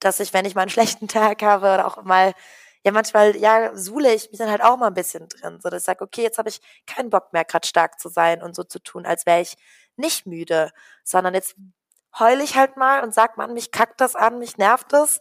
[0.00, 2.34] dass ich, wenn ich mal einen schlechten Tag habe oder auch mal,
[2.84, 5.82] ja, manchmal, ja, suhle ich mich dann halt auch mal ein bisschen drin, so dass
[5.82, 8.64] ich sage, okay, jetzt habe ich keinen Bock mehr, gerade stark zu sein und so
[8.64, 9.56] zu tun, als wäre ich
[9.96, 10.72] nicht müde,
[11.04, 11.56] sondern jetzt
[12.18, 15.20] heul ich halt mal und sag, man, mich kackt das an, mich nervt das.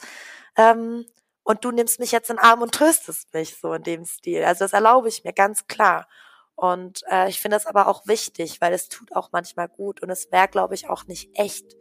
[0.58, 1.06] Ähm,
[1.44, 4.44] und du nimmst mich jetzt in den Arm und tröstest mich so in dem Stil.
[4.44, 6.08] Also das erlaube ich mir ganz klar.
[6.56, 10.10] Und äh, ich finde das aber auch wichtig, weil es tut auch manchmal gut und
[10.10, 11.76] es wäre, glaube ich, auch nicht echt,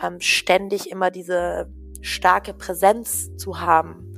[0.00, 1.70] ähm, ständig immer diese
[2.02, 4.11] starke Präsenz zu haben.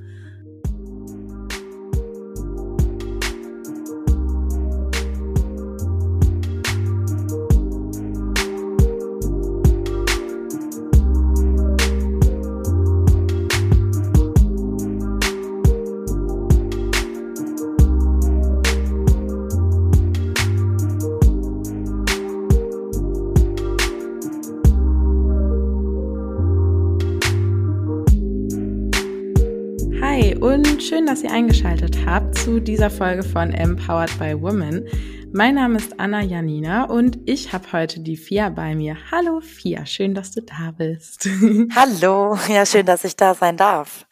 [31.34, 34.86] Eingeschaltet habt zu dieser Folge von Empowered by Women.
[35.32, 38.96] Mein Name ist Anna Janina und ich habe heute die Fia bei mir.
[39.10, 41.28] Hallo Fia, schön, dass du da bist.
[41.74, 44.06] Hallo, ja, schön, dass ich da sein darf.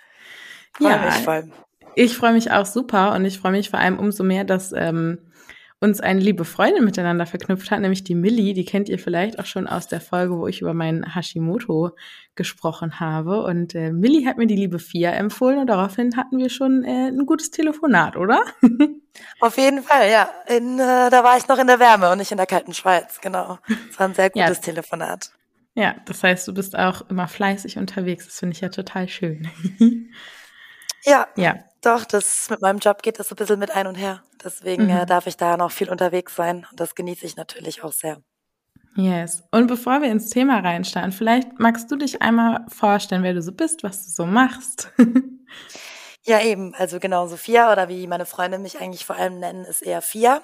[0.72, 1.52] Freu ja, mich voll.
[1.94, 5.18] Ich freue mich auch super und ich freue mich vor allem umso mehr, dass ähm,
[5.82, 8.54] uns eine liebe Freundin miteinander verknüpft hat, nämlich die Millie.
[8.54, 11.90] Die kennt ihr vielleicht auch schon aus der Folge, wo ich über meinen Hashimoto
[12.36, 13.42] gesprochen habe.
[13.42, 17.08] Und äh, Millie hat mir die liebe Fia empfohlen und daraufhin hatten wir schon äh,
[17.08, 18.44] ein gutes Telefonat, oder?
[19.40, 20.30] Auf jeden Fall, ja.
[20.46, 23.20] In, äh, da war ich noch in der Wärme und nicht in der kalten Schweiz,
[23.20, 23.58] genau.
[23.90, 24.62] Es war ein sehr gutes ja.
[24.62, 25.32] Telefonat.
[25.74, 28.26] Ja, das heißt, du bist auch immer fleißig unterwegs.
[28.26, 29.50] Das finde ich ja total schön.
[31.04, 31.26] ja.
[31.36, 31.56] Ja.
[31.82, 34.22] Doch, das mit meinem Job geht das so ein bisschen mit ein und her.
[34.42, 35.00] Deswegen äh, mhm.
[35.00, 38.22] äh, darf ich da noch viel unterwegs sein und das genieße ich natürlich auch sehr.
[38.94, 39.42] Yes.
[39.50, 43.52] Und bevor wir ins Thema reinstarten, vielleicht magst du dich einmal vorstellen, wer du so
[43.52, 44.92] bist, was du so machst.
[46.24, 46.74] ja, eben.
[46.74, 50.42] Also genau, Sophia oder wie meine Freunde mich eigentlich vor allem nennen, ist eher Fia.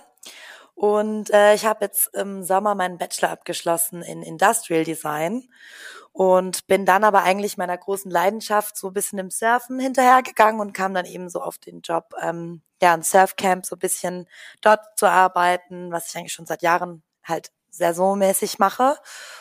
[0.74, 5.48] Und äh, ich habe jetzt im Sommer meinen Bachelor abgeschlossen in Industrial Design
[6.18, 10.72] und bin dann aber eigentlich meiner großen Leidenschaft so ein bisschen im Surfen hinterhergegangen und
[10.72, 14.26] kam dann eben so auf den Job, ähm, ja, ein Surfcamp so ein bisschen
[14.60, 18.96] dort zu arbeiten, was ich eigentlich schon seit Jahren halt saisonmäßig mache.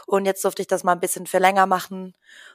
[0.06, 2.14] Und jetzt durfte ich das mal ein bisschen für länger machen.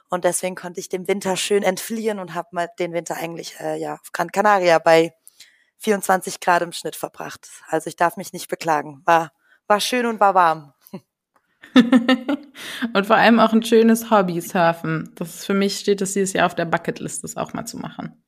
[0.09, 3.75] Und deswegen konnte ich dem Winter schön entfliehen und habe mal den Winter eigentlich äh,
[3.75, 5.13] ja auf Gran Canaria bei
[5.79, 7.49] 24 Grad im Schnitt verbracht.
[7.67, 9.01] Also ich darf mich nicht beklagen.
[9.03, 9.33] War,
[9.67, 10.73] war schön und war warm.
[12.93, 15.11] und vor allem auch ein schönes Hobby, Surfen.
[15.15, 17.77] Das ist für mich steht das dieses Jahr auf der Bucketlist, das auch mal zu
[17.77, 18.23] machen.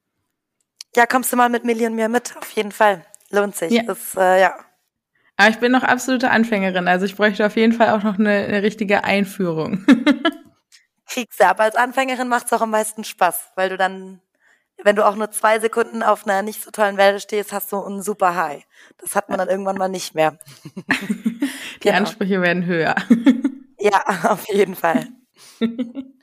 [0.95, 2.35] Ja, kommst du mal mit Millie und mir mit?
[2.37, 3.05] Auf jeden Fall.
[3.29, 3.71] Lohnt sich.
[3.71, 3.83] Ja.
[3.83, 4.55] Das, äh, ja.
[5.37, 8.29] Aber ich bin noch absolute Anfängerin, also ich bräuchte auf jeden Fall auch noch eine,
[8.29, 9.85] eine richtige Einführung.
[11.07, 14.21] Kriegst du, aber als Anfängerin macht es auch am meisten Spaß, weil du dann,
[14.81, 17.83] wenn du auch nur zwei Sekunden auf einer nicht so tollen Welle stehst, hast du
[17.83, 18.63] einen super High.
[18.97, 20.39] Das hat man dann irgendwann mal nicht mehr.
[21.85, 21.99] Die genau.
[21.99, 22.95] Ansprüche werden höher.
[23.79, 25.07] Ja, auf jeden Fall.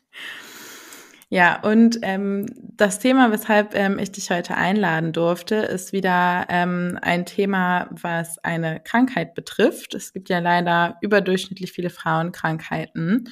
[1.28, 2.44] Ja, und ähm,
[2.76, 8.36] das Thema, weshalb ähm, ich dich heute einladen durfte, ist wieder ähm, ein Thema, was
[8.44, 9.94] eine Krankheit betrifft.
[9.94, 13.30] Es gibt ja leider überdurchschnittlich viele Frauenkrankheiten.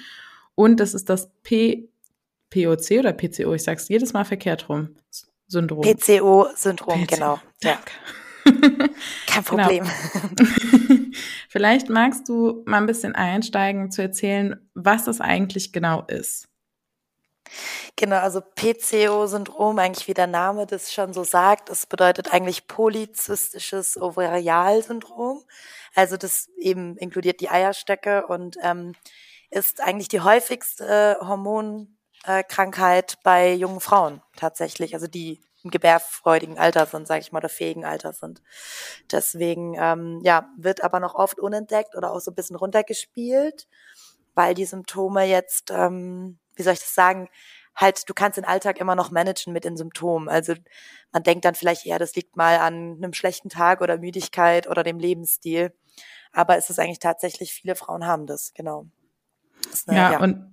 [0.54, 1.90] Und das ist das P
[2.48, 4.96] POC oder PCO, ich sag's jedes Mal verkehrt rum.
[5.46, 5.82] Syndrom.
[5.82, 7.38] PCO-Syndrom, genau.
[7.62, 7.78] Ja.
[8.44, 9.62] Kein genau.
[9.62, 9.90] Problem.
[10.36, 11.10] Genau.
[11.48, 16.48] Vielleicht magst du mal ein bisschen einsteigen, zu erzählen, was das eigentlich genau ist.
[17.96, 24.00] Genau, also PCO-Syndrom, eigentlich wie der Name das schon so sagt, das bedeutet eigentlich polyzystisches
[24.00, 25.44] Ovarialsyndrom.
[25.94, 28.94] Also das eben inkludiert die Eierstöcke und ähm,
[29.50, 34.94] ist eigentlich die häufigste Hormonkrankheit bei jungen Frauen tatsächlich.
[34.94, 38.42] Also die im gebärfreudigen Alter sind, sage ich mal, oder fähigen Alter sind.
[39.10, 43.68] Deswegen, ähm, ja, wird aber noch oft unentdeckt oder auch so ein bisschen runtergespielt,
[44.34, 47.28] weil die Symptome jetzt, ähm, wie soll ich das sagen,
[47.74, 50.28] halt, du kannst den Alltag immer noch managen mit den Symptomen.
[50.28, 50.54] Also
[51.12, 54.82] man denkt dann vielleicht eher, das liegt mal an einem schlechten Tag oder Müdigkeit oder
[54.82, 55.72] dem Lebensstil.
[56.32, 58.86] Aber es ist eigentlich tatsächlich, viele Frauen haben das, genau.
[59.70, 60.50] Das eine, ja, ja, und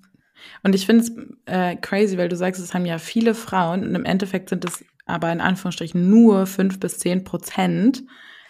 [0.64, 1.12] und ich finde es
[1.46, 4.84] äh, crazy, weil du sagst, es haben ja viele Frauen und im Endeffekt sind es
[5.08, 8.04] aber in Anführungsstrichen nur fünf bis zehn Prozent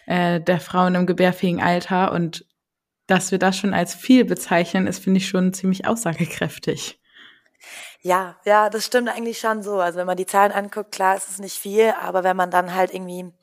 [0.05, 2.11] äh, der Frauen im gebärfähigen Alter.
[2.11, 2.45] Und
[3.07, 6.99] dass wir das schon als viel bezeichnen, ist, finde ich, schon ziemlich aussagekräftig.
[8.01, 9.79] Ja, ja, das stimmt eigentlich schon so.
[9.79, 12.73] Also wenn man die Zahlen anguckt, klar ist es nicht viel, aber wenn man dann
[12.73, 13.33] halt irgendwie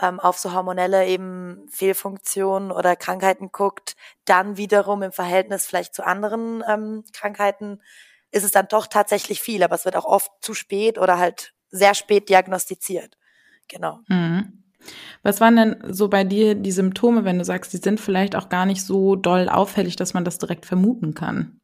[0.00, 6.06] ähm, auf so hormonelle eben Fehlfunktionen oder Krankheiten guckt, dann wiederum im Verhältnis vielleicht zu
[6.06, 7.80] anderen ähm, Krankheiten
[8.30, 11.54] ist es dann doch tatsächlich viel, aber es wird auch oft zu spät oder halt
[11.70, 13.16] sehr spät diagnostiziert.
[13.68, 14.00] Genau.
[14.08, 14.64] Mhm.
[15.22, 18.48] Was waren denn so bei dir die Symptome, wenn du sagst, die sind vielleicht auch
[18.48, 21.60] gar nicht so doll auffällig, dass man das direkt vermuten kann?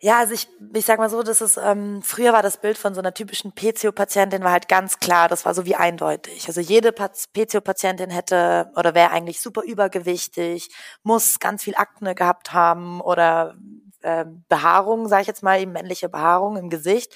[0.00, 2.94] Ja, also ich, ich sag mal so, das ist, ähm, früher war das Bild von
[2.94, 6.46] so einer typischen PCO-Patientin war halt ganz klar, das war so wie eindeutig.
[6.46, 10.68] Also jede PCO-Patientin hätte oder wäre eigentlich super übergewichtig,
[11.04, 13.56] muss ganz viel Akne gehabt haben oder
[14.02, 17.14] äh, Behaarung, sage ich jetzt mal, eben männliche Behaarung im Gesicht.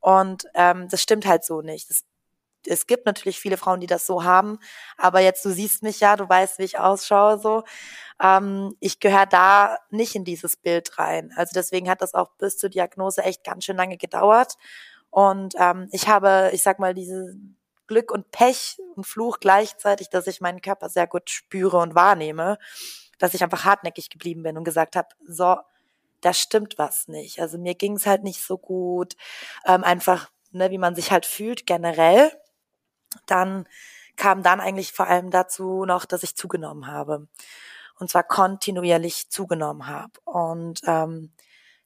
[0.00, 1.90] Und ähm, das stimmt halt so nicht.
[1.90, 2.04] Das
[2.66, 4.58] es gibt natürlich viele Frauen, die das so haben,
[4.96, 7.64] aber jetzt, du siehst mich ja, du weißt, wie ich ausschaue, so.
[8.22, 11.32] Ähm, ich gehöre da nicht in dieses Bild rein.
[11.36, 14.56] Also deswegen hat das auch bis zur Diagnose echt ganz schön lange gedauert.
[15.10, 17.34] Und ähm, ich habe, ich sag mal, diese
[17.86, 22.58] Glück und Pech und Fluch gleichzeitig, dass ich meinen Körper sehr gut spüre und wahrnehme,
[23.18, 25.56] dass ich einfach hartnäckig geblieben bin und gesagt habe, so,
[26.20, 27.40] da stimmt was nicht.
[27.40, 29.16] Also mir ging es halt nicht so gut,
[29.66, 32.32] ähm, einfach, ne, wie man sich halt fühlt generell
[33.26, 33.66] dann
[34.16, 37.26] kam dann eigentlich vor allem dazu noch, dass ich zugenommen habe.
[37.98, 40.12] Und zwar kontinuierlich zugenommen habe.
[40.24, 41.32] Und ähm,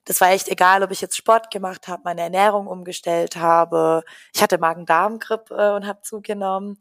[0.04, 4.04] das war echt egal, ob ich jetzt Sport gemacht habe, meine Ernährung umgestellt habe.
[4.32, 6.78] Ich hatte Magen-Darm-Grippe und habe zugenommen.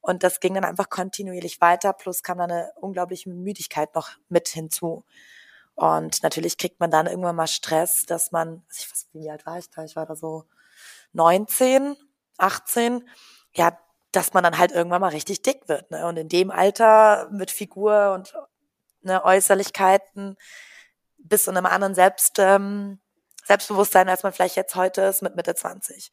[0.00, 1.92] Und das ging dann einfach kontinuierlich weiter.
[1.92, 5.04] Plus kam dann eine unglaubliche Müdigkeit noch mit hinzu.
[5.76, 9.44] Und natürlich kriegt man dann irgendwann mal Stress, dass man, also ich weiß, wie alt
[9.44, 9.84] war ich da?
[9.84, 10.44] Ich war da so
[11.12, 11.96] 19,
[12.38, 13.06] 18.
[13.54, 13.78] Ja,
[14.10, 15.90] dass man dann halt irgendwann mal richtig dick wird.
[15.90, 16.06] Ne?
[16.06, 18.34] Und in dem Alter mit Figur und
[19.02, 20.36] ne, Äußerlichkeiten
[21.18, 22.98] bis zu einem anderen Selbst, ähm,
[23.44, 26.10] Selbstbewusstsein, als man vielleicht jetzt heute ist mit Mitte 20.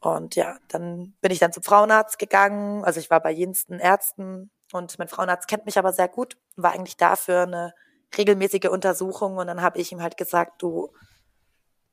[0.00, 2.84] Und ja, dann bin ich dann zum Frauenarzt gegangen.
[2.84, 6.72] Also ich war bei jensten Ärzten und mein Frauenarzt kennt mich aber sehr gut, war
[6.72, 7.74] eigentlich dafür eine
[8.16, 9.36] regelmäßige Untersuchung.
[9.36, 10.92] Und dann habe ich ihm halt gesagt, du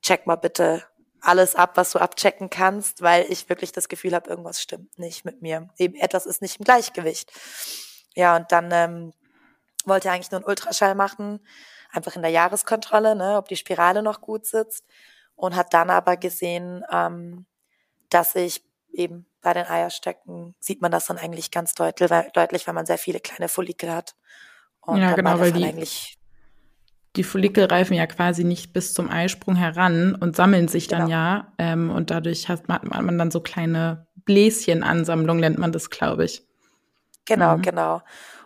[0.01, 0.83] check mal bitte
[1.21, 5.25] alles ab, was du abchecken kannst, weil ich wirklich das Gefühl habe, irgendwas stimmt nicht
[5.25, 5.69] mit mir.
[5.77, 7.31] Eben etwas ist nicht im Gleichgewicht.
[8.13, 9.13] Ja, und dann ähm,
[9.85, 11.45] wollte er eigentlich nur einen Ultraschall machen,
[11.91, 14.85] einfach in der Jahreskontrolle, ne, ob die Spirale noch gut sitzt.
[15.35, 17.45] Und hat dann aber gesehen, ähm,
[18.09, 18.63] dass ich
[18.93, 22.85] eben bei den Eierstöcken sieht man das dann eigentlich ganz deutlich, weil, deutlich, weil man
[22.85, 24.15] sehr viele kleine Follikel hat.
[24.85, 26.17] Und ja, genau, weil die eigentlich
[27.15, 31.11] die Follikel reifen ja quasi nicht bis zum Eisprung heran und sammeln sich dann genau.
[31.11, 31.53] ja.
[31.57, 36.25] Ähm, und dadurch hat man, hat man dann so kleine Bläschenansammlungen, nennt man das, glaube
[36.25, 36.43] ich.
[37.25, 37.61] Genau, mhm.
[37.61, 38.01] genau.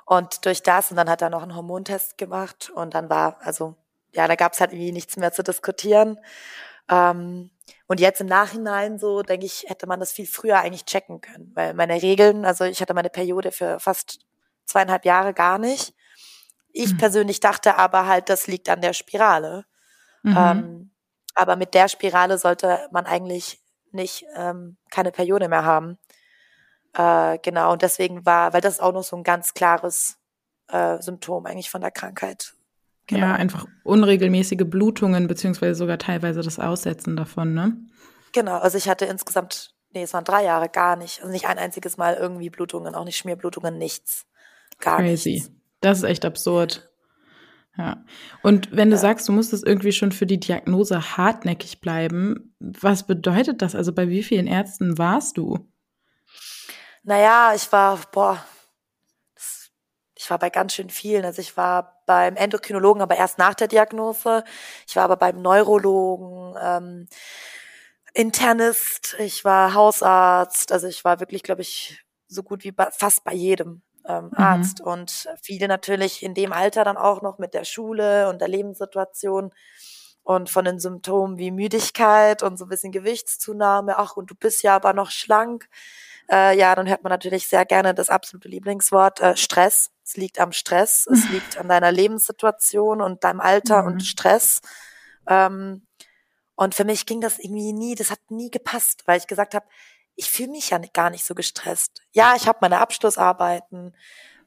[0.06, 3.76] Und durch das, und dann hat er noch einen Hormontest gemacht und dann war, also,
[4.14, 6.20] ja, da gab es halt irgendwie nichts mehr zu diskutieren.
[6.90, 7.52] Ähm,
[7.88, 11.52] und jetzt im Nachhinein so, denke ich, hätte man das viel früher eigentlich checken können,
[11.54, 14.20] weil meine Regeln, also ich hatte meine Periode für fast
[14.66, 15.94] zweieinhalb Jahre gar nicht.
[16.72, 16.98] Ich mhm.
[16.98, 19.66] persönlich dachte aber halt, das liegt an der Spirale.
[20.24, 20.36] Mhm.
[20.38, 20.92] Ähm,
[21.36, 23.62] aber mit der Spirale sollte man eigentlich
[23.92, 25.98] nicht ähm, keine Periode mehr haben.
[26.94, 30.18] Äh, genau, und deswegen war, weil das ist auch noch so ein ganz klares
[30.68, 32.54] äh, Symptom eigentlich von der Krankheit.
[33.08, 33.28] Genau.
[33.28, 37.76] Ja, einfach unregelmäßige Blutungen, beziehungsweise sogar teilweise das Aussetzen davon, ne?
[38.34, 41.58] Genau, also ich hatte insgesamt, nee, es waren drei Jahre gar nicht, also nicht ein
[41.58, 44.28] einziges Mal irgendwie Blutungen, auch nicht Schmierblutungen, nichts.
[44.80, 45.32] Gar Crazy.
[45.32, 45.52] nichts.
[45.82, 46.90] Das ist echt absurd.
[47.78, 48.04] Ja.
[48.44, 49.02] Und wenn du ja.
[49.02, 53.74] sagst, du musstest irgendwie schon für die Diagnose hartnäckig bleiben, was bedeutet das?
[53.74, 55.72] Also bei wie vielen Ärzten warst du?
[57.04, 58.44] Naja, ich war, boah,
[60.20, 61.24] ich war bei ganz schön vielen.
[61.24, 64.44] Also ich war beim Endokrinologen, aber erst nach der Diagnose.
[64.86, 67.08] Ich war aber beim Neurologen, ähm,
[68.14, 70.74] Internist, ich war Hausarzt.
[70.74, 74.32] Also ich war wirklich, glaube ich, so gut wie bei, fast bei jedem ähm, mhm.
[74.34, 74.82] Arzt.
[74.82, 79.52] Und viele natürlich in dem Alter dann auch noch mit der Schule und der Lebenssituation
[80.24, 83.98] und von den Symptomen wie Müdigkeit und so ein bisschen Gewichtszunahme.
[83.98, 85.70] Ach, und du bist ja aber noch schlank.
[86.30, 89.92] Äh, ja, dann hört man natürlich sehr gerne das absolute Lieblingswort äh, Stress.
[90.04, 93.88] Es liegt am Stress, es liegt an deiner Lebenssituation und deinem Alter mhm.
[93.88, 94.62] und Stress.
[95.28, 95.86] Ähm,
[96.56, 99.66] und für mich ging das irgendwie nie, das hat nie gepasst, weil ich gesagt habe,
[100.20, 102.02] ich fühle mich ja gar nicht so gestresst.
[102.12, 103.96] Ja, ich habe meine Abschlussarbeiten.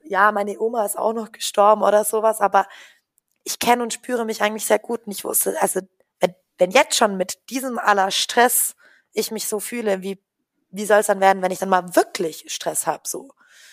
[0.04, 2.66] Ja, meine Oma ist auch noch gestorben oder sowas, aber
[3.42, 5.80] ich kenne und spüre mich eigentlich sehr gut und ich wusste, also
[6.20, 8.74] wenn, wenn jetzt schon mit diesem aller Stress
[9.12, 10.22] ich mich so fühle, wie,
[10.68, 13.30] wie soll es dann werden, wenn ich dann mal wirklich Stress habe, so.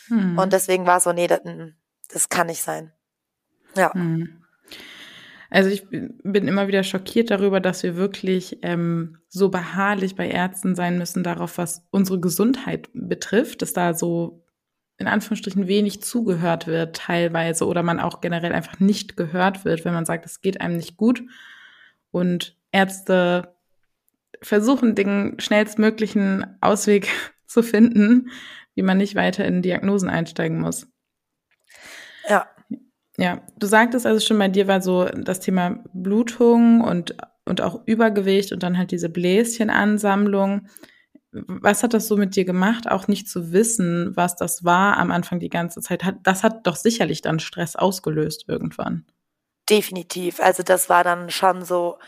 [0.08, 0.38] Hm.
[0.38, 1.42] Und deswegen war so, nee, das,
[2.08, 2.94] das kann nicht sein.
[3.76, 3.94] Ja.
[3.94, 4.39] Hm.
[5.50, 10.76] Also ich bin immer wieder schockiert darüber, dass wir wirklich ähm, so beharrlich bei Ärzten
[10.76, 14.44] sein müssen darauf, was unsere Gesundheit betrifft, dass da so
[15.00, 19.94] in Anführungsstrichen wenig zugehört wird teilweise oder man auch generell einfach nicht gehört wird, wenn
[19.94, 21.24] man sagt, es geht einem nicht gut.
[22.12, 23.56] Und Ärzte
[24.42, 27.08] versuchen, den schnellstmöglichen Ausweg
[27.48, 28.30] zu finden,
[28.76, 30.88] wie man nicht weiter in Diagnosen einsteigen muss.
[33.20, 33.42] Ja.
[33.58, 38.54] Du sagtest also schon, bei dir war so das Thema Blutung und, und auch Übergewicht
[38.54, 40.68] und dann halt diese Bläschenansammlung.
[41.32, 45.12] Was hat das so mit dir gemacht, auch nicht zu wissen, was das war am
[45.12, 46.02] Anfang die ganze Zeit?
[46.24, 49.06] Das hat doch sicherlich dann Stress ausgelöst irgendwann.
[49.70, 50.40] Definitiv.
[50.40, 52.00] Also das war dann schon so,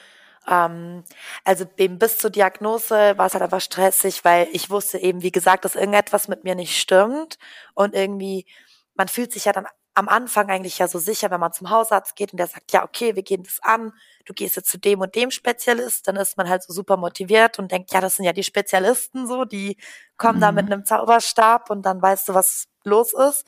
[0.49, 1.03] ähm,
[1.43, 5.31] also eben bis zur Diagnose war es halt einfach stressig, weil ich wusste eben, wie
[5.31, 7.37] gesagt, dass irgendetwas mit mir nicht stimmt
[7.75, 8.45] und irgendwie,
[8.95, 12.15] man fühlt sich ja dann am Anfang eigentlich ja so sicher, wenn man zum Hausarzt
[12.15, 13.93] geht und der sagt, ja, okay, wir gehen das an,
[14.25, 17.59] du gehst jetzt zu dem und dem Spezialist, dann ist man halt so super motiviert
[17.59, 19.77] und denkt, ja, das sind ja die Spezialisten so, die
[20.17, 20.41] kommen mhm.
[20.41, 20.73] da mit mhm.
[20.73, 23.45] einem Zauberstab und dann weißt du, was los ist.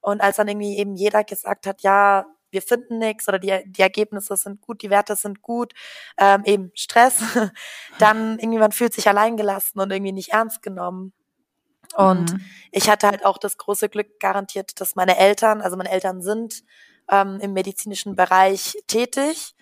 [0.00, 3.82] Und als dann irgendwie eben jeder gesagt hat, ja, wir finden nichts oder die, die
[3.82, 5.72] Ergebnisse sind gut, die Werte sind gut,
[6.18, 7.22] ähm, eben Stress,
[7.98, 11.14] dann irgendwie man fühlt sich alleingelassen und irgendwie nicht ernst genommen.
[11.94, 12.44] Und mhm.
[12.70, 16.62] ich hatte halt auch das große Glück garantiert, dass meine Eltern, also meine Eltern sind
[17.10, 19.54] ähm, im medizinischen Bereich tätig,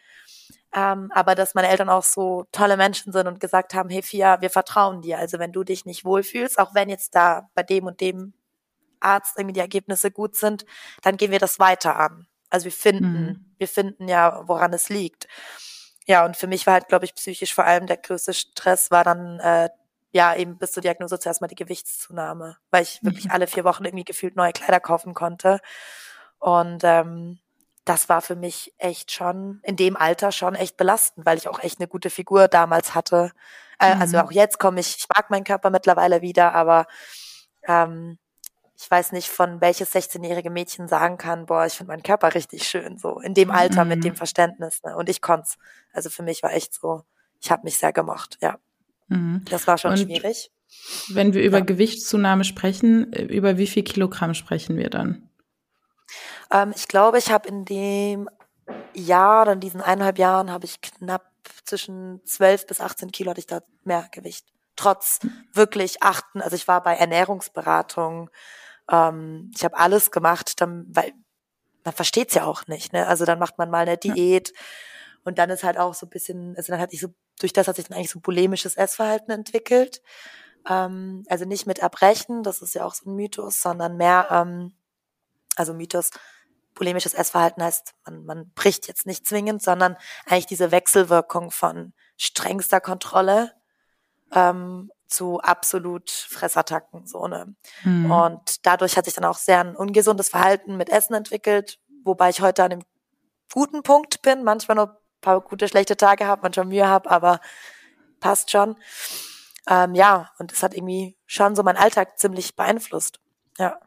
[0.72, 4.40] ähm, aber dass meine Eltern auch so tolle Menschen sind und gesagt haben, hey Fia,
[4.40, 5.18] wir vertrauen dir.
[5.18, 8.34] Also wenn du dich nicht wohlfühlst, auch wenn jetzt da bei dem und dem
[9.00, 10.64] Arzt irgendwie die Ergebnisse gut sind,
[11.02, 12.26] dann gehen wir das weiter an.
[12.50, 13.54] Also wir finden, mhm.
[13.58, 15.26] wir finden ja, woran es liegt.
[16.06, 19.04] Ja, und für mich war halt, glaube ich, psychisch vor allem der größte Stress war
[19.04, 19.70] dann, äh,
[20.12, 23.30] ja, eben bis zur Diagnose zuerst mal die Gewichtszunahme, weil ich wirklich mhm.
[23.30, 25.60] alle vier Wochen irgendwie gefühlt neue Kleider kaufen konnte.
[26.38, 27.38] Und ähm,
[27.84, 31.62] das war für mich echt schon, in dem Alter schon echt belastend, weil ich auch
[31.62, 33.32] echt eine gute Figur damals hatte.
[33.78, 34.02] Äh, also mhm.
[34.02, 36.86] Also auch jetzt komme ich, ich mag meinen Körper mittlerweile wieder, aber
[37.66, 38.18] ähm,
[38.76, 42.66] ich weiß nicht, von welches 16-jährige Mädchen sagen kann, boah, ich finde meinen Körper richtig
[42.66, 43.90] schön, so in dem Alter mhm.
[43.90, 44.82] mit dem Verständnis.
[44.82, 44.96] Ne?
[44.96, 45.50] Und ich konnte
[45.92, 47.02] Also für mich war echt so,
[47.40, 48.58] ich habe mich sehr gemocht, ja.
[49.10, 49.44] Mhm.
[49.50, 50.50] Das war schon Und schwierig.
[51.08, 51.64] Wenn wir über ja.
[51.64, 55.28] Gewichtszunahme sprechen, äh, über wie viel Kilogramm sprechen wir dann?
[56.50, 58.28] Ähm, ich glaube, ich habe in dem
[58.94, 61.30] Jahr in diesen eineinhalb Jahren habe ich knapp
[61.64, 64.46] zwischen 12 bis 18 Kilo hatte ich da mehr Gewicht.
[64.76, 65.32] Trotz hm.
[65.52, 68.30] wirklich achten, also ich war bei Ernährungsberatung,
[68.90, 71.12] ähm, ich habe alles gemacht, dann, weil
[71.84, 72.92] man versteht's ja auch nicht.
[72.92, 73.06] Ne?
[73.06, 74.54] Also dann macht man mal eine Diät ja.
[75.24, 77.08] und dann ist halt auch so ein bisschen, also dann hatte ich so,
[77.40, 80.02] durch das hat sich dann eigentlich so bulimisches Essverhalten entwickelt.
[80.68, 84.74] Ähm, also nicht mit Erbrechen, das ist ja auch so ein Mythos, sondern mehr, ähm,
[85.56, 86.10] also Mythos,
[86.74, 92.80] bulimisches Essverhalten heißt, man, man bricht jetzt nicht zwingend, sondern eigentlich diese Wechselwirkung von strengster
[92.80, 93.52] Kontrolle
[94.32, 97.54] ähm, zu absolut Fressattacken, so, ne.
[97.82, 98.10] Mhm.
[98.10, 102.40] Und dadurch hat sich dann auch sehr ein ungesundes Verhalten mit Essen entwickelt, wobei ich
[102.40, 102.84] heute an dem
[103.52, 107.40] guten Punkt bin, manchmal nur ein paar gute, schlechte Tage habe, manchmal Mühe habe, aber
[108.20, 108.76] passt schon.
[109.68, 113.20] Ähm, ja, und es hat irgendwie schon so meinen Alltag ziemlich beeinflusst.
[113.58, 113.78] Ja,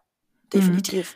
[0.54, 1.16] definitiv.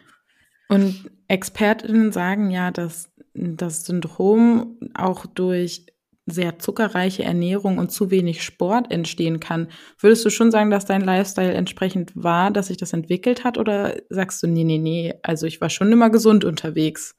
[0.69, 5.85] Und Expertinnen sagen ja, dass das Syndrom auch durch
[6.25, 9.69] sehr zuckerreiche Ernährung und zu wenig Sport entstehen kann.
[9.97, 13.57] Würdest du schon sagen, dass dein Lifestyle entsprechend war, dass sich das entwickelt hat?
[13.57, 17.15] Oder sagst du, nee, nee, nee, also ich war schon immer gesund unterwegs?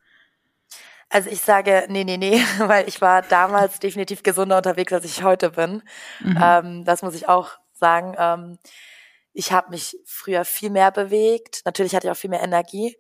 [1.11, 5.23] Also ich sage, nee, nee, nee, weil ich war damals definitiv gesunder unterwegs, als ich
[5.23, 5.83] heute bin.
[6.21, 6.39] Mhm.
[6.43, 8.15] Ähm, das muss ich auch sagen.
[8.19, 8.59] Ähm,
[9.33, 11.63] ich habe mich früher viel mehr bewegt.
[11.65, 12.97] Natürlich hatte ich auch viel mehr Energie.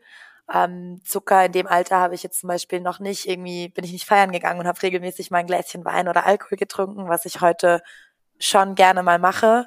[0.52, 3.92] Ähm, Zucker in dem Alter habe ich jetzt zum Beispiel noch nicht irgendwie, bin ich
[3.92, 7.40] nicht feiern gegangen und habe regelmäßig mal ein Gläschen Wein oder Alkohol getrunken, was ich
[7.42, 7.82] heute
[8.38, 9.66] schon gerne mal mache.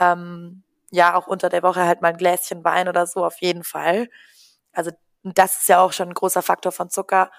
[0.00, 3.64] Ähm, ja, auch unter der Woche halt mal ein Gläschen Wein oder so, auf jeden
[3.64, 4.08] Fall.
[4.72, 4.90] Also
[5.22, 7.30] das ist ja auch schon ein großer Faktor von Zucker.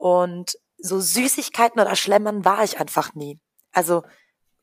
[0.00, 3.38] Und so Süßigkeiten oder Schlemmern war ich einfach nie.
[3.70, 4.02] Also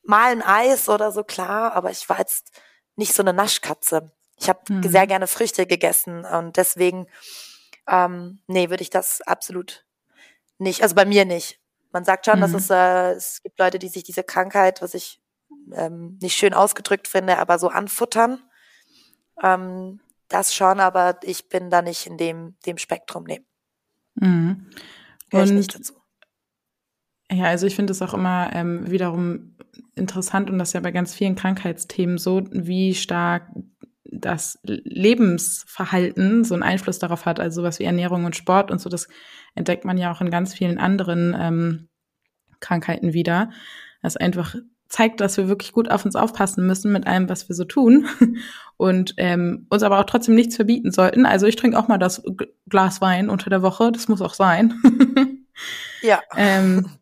[0.02, 2.50] mal ein Eis oder so, klar, aber ich war jetzt
[2.96, 4.10] nicht so eine Naschkatze.
[4.34, 4.82] Ich habe mhm.
[4.82, 7.06] sehr gerne Früchte gegessen und deswegen
[7.86, 9.86] ähm, nee, würde ich das absolut
[10.58, 11.60] nicht, also bei mir nicht.
[11.92, 12.40] Man sagt schon, mhm.
[12.40, 15.22] dass es, äh, es gibt Leute, die sich diese Krankheit, was ich
[15.72, 18.42] ähm, nicht schön ausgedrückt finde, aber so anfuttern.
[19.40, 23.40] Ähm, das schon, aber ich bin da nicht in dem, dem Spektrum, nee.
[24.16, 24.68] Mhm.
[25.32, 25.92] Und.
[27.30, 29.54] Ja, also ich finde es auch immer ähm, wiederum
[29.94, 33.50] interessant und das ist ja bei ganz vielen Krankheitsthemen so, wie stark
[34.10, 38.88] das Lebensverhalten so einen Einfluss darauf hat, also sowas wie Ernährung und Sport und so,
[38.88, 39.08] das
[39.54, 41.88] entdeckt man ja auch in ganz vielen anderen ähm,
[42.60, 43.50] Krankheiten wieder.
[44.02, 44.54] Das einfach
[44.88, 48.06] zeigt, dass wir wirklich gut auf uns aufpassen müssen mit allem, was wir so tun
[48.78, 51.26] und ähm, uns aber auch trotzdem nichts verbieten sollten.
[51.26, 52.22] Also ich trinke auch mal das
[52.68, 54.74] Glas Wein unter der Woche, das muss auch sein.
[56.02, 56.20] ja.
[56.36, 56.98] Ähm,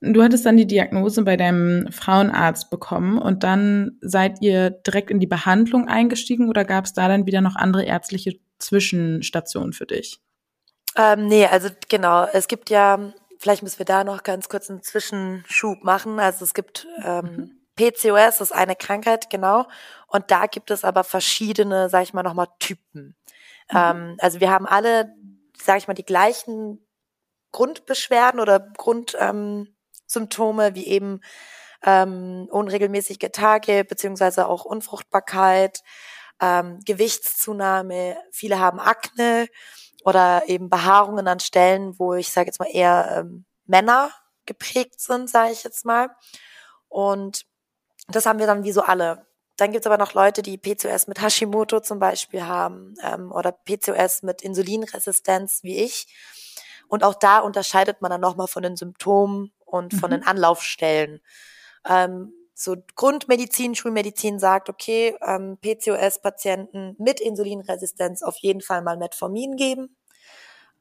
[0.00, 5.20] du hattest dann die Diagnose bei deinem Frauenarzt bekommen und dann seid ihr direkt in
[5.20, 10.20] die Behandlung eingestiegen oder gab es da dann wieder noch andere ärztliche Zwischenstationen für dich?
[10.96, 14.82] Ähm, nee, also genau, es gibt ja, vielleicht müssen wir da noch ganz kurz einen
[14.82, 16.20] Zwischenschub machen.
[16.20, 17.50] Also es gibt ähm, mhm.
[17.76, 19.66] PCOS, das ist eine Krankheit, genau.
[20.06, 23.16] Und da gibt es aber verschiedene, sag ich mal, nochmal Typen.
[23.70, 23.76] Mhm.
[23.76, 25.12] Ähm, also wir haben alle,
[25.58, 26.83] sag ich mal, die gleichen
[27.54, 31.20] Grundbeschwerden oder Grundsymptome, ähm, wie eben
[31.84, 35.82] ähm, unregelmäßige Tage, beziehungsweise auch Unfruchtbarkeit,
[36.40, 38.16] ähm, Gewichtszunahme.
[38.32, 39.46] Viele haben Akne
[40.04, 44.10] oder eben Behaarungen an Stellen, wo ich sage jetzt mal eher ähm, Männer
[44.46, 46.10] geprägt sind, sage ich jetzt mal.
[46.88, 47.46] Und
[48.08, 49.28] das haben wir dann wie so alle.
[49.56, 54.24] Dann gibt's aber noch Leute, die PCOS mit Hashimoto zum Beispiel haben ähm, oder PCOS
[54.24, 56.08] mit Insulinresistenz wie ich.
[56.88, 60.16] Und auch da unterscheidet man dann nochmal von den Symptomen und von mhm.
[60.16, 61.20] den Anlaufstellen.
[61.88, 69.56] Ähm, so Grundmedizin, Schulmedizin sagt, okay, ähm, PCOS-Patienten mit Insulinresistenz auf jeden Fall mal Metformin
[69.56, 69.96] geben.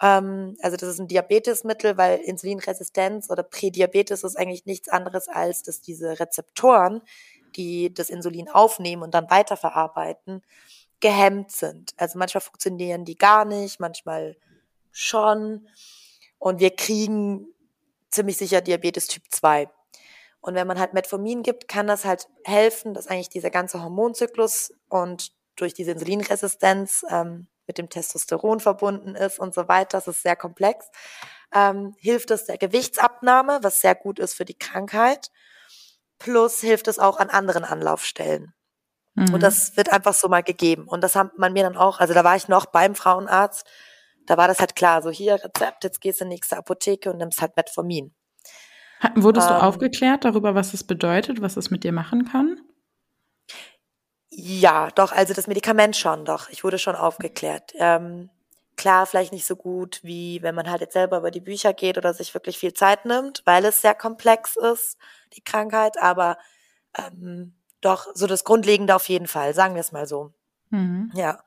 [0.02, 5.64] Ähm, also das ist ein Diabetesmittel, weil Insulinresistenz oder Prädiabetes ist eigentlich nichts anderes als,
[5.64, 7.02] dass diese Rezeptoren,
[7.56, 10.44] die das Insulin aufnehmen und dann weiterverarbeiten,
[11.00, 11.94] gehemmt sind.
[11.98, 14.38] Also manchmal funktionieren die gar nicht, manchmal
[14.94, 15.68] schon.
[16.40, 17.48] Und wir kriegen
[18.10, 19.68] ziemlich sicher Diabetes Typ 2.
[20.40, 24.74] Und wenn man halt Metformin gibt, kann das halt helfen, dass eigentlich dieser ganze Hormonzyklus
[24.90, 30.22] und durch diese Insulinresistenz ähm, mit dem Testosteron verbunden ist und so weiter, das ist
[30.22, 30.88] sehr komplex,
[31.54, 35.32] ähm, hilft es der Gewichtsabnahme, was sehr gut ist für die Krankheit.
[36.20, 38.54] Plus hilft es auch an anderen Anlaufstellen.
[39.16, 39.34] Mhm.
[39.34, 40.88] Und das wird einfach so mal gegeben.
[40.88, 43.66] Und das hat man mir dann auch, also da war ich noch beim Frauenarzt,
[44.26, 47.12] da war das halt klar, so hier Rezept, jetzt gehst du in die nächste Apotheke
[47.12, 48.14] und nimmst halt Metformin.
[49.16, 52.62] Wurdest ähm, du aufgeklärt darüber, was das bedeutet, was es mit dir machen kann?
[54.30, 56.50] Ja, doch, also das Medikament schon, doch.
[56.50, 57.74] Ich wurde schon aufgeklärt.
[57.76, 58.30] Ähm,
[58.78, 61.98] klar, vielleicht nicht so gut, wie wenn man halt jetzt selber über die Bücher geht
[61.98, 64.98] oder sich wirklich viel Zeit nimmt, weil es sehr komplex ist,
[65.36, 66.38] die Krankheit, aber
[66.98, 70.34] ähm, doch so das Grundlegende auf jeden Fall, sagen wir es mal so.
[70.70, 71.12] Mhm.
[71.14, 71.44] Ja.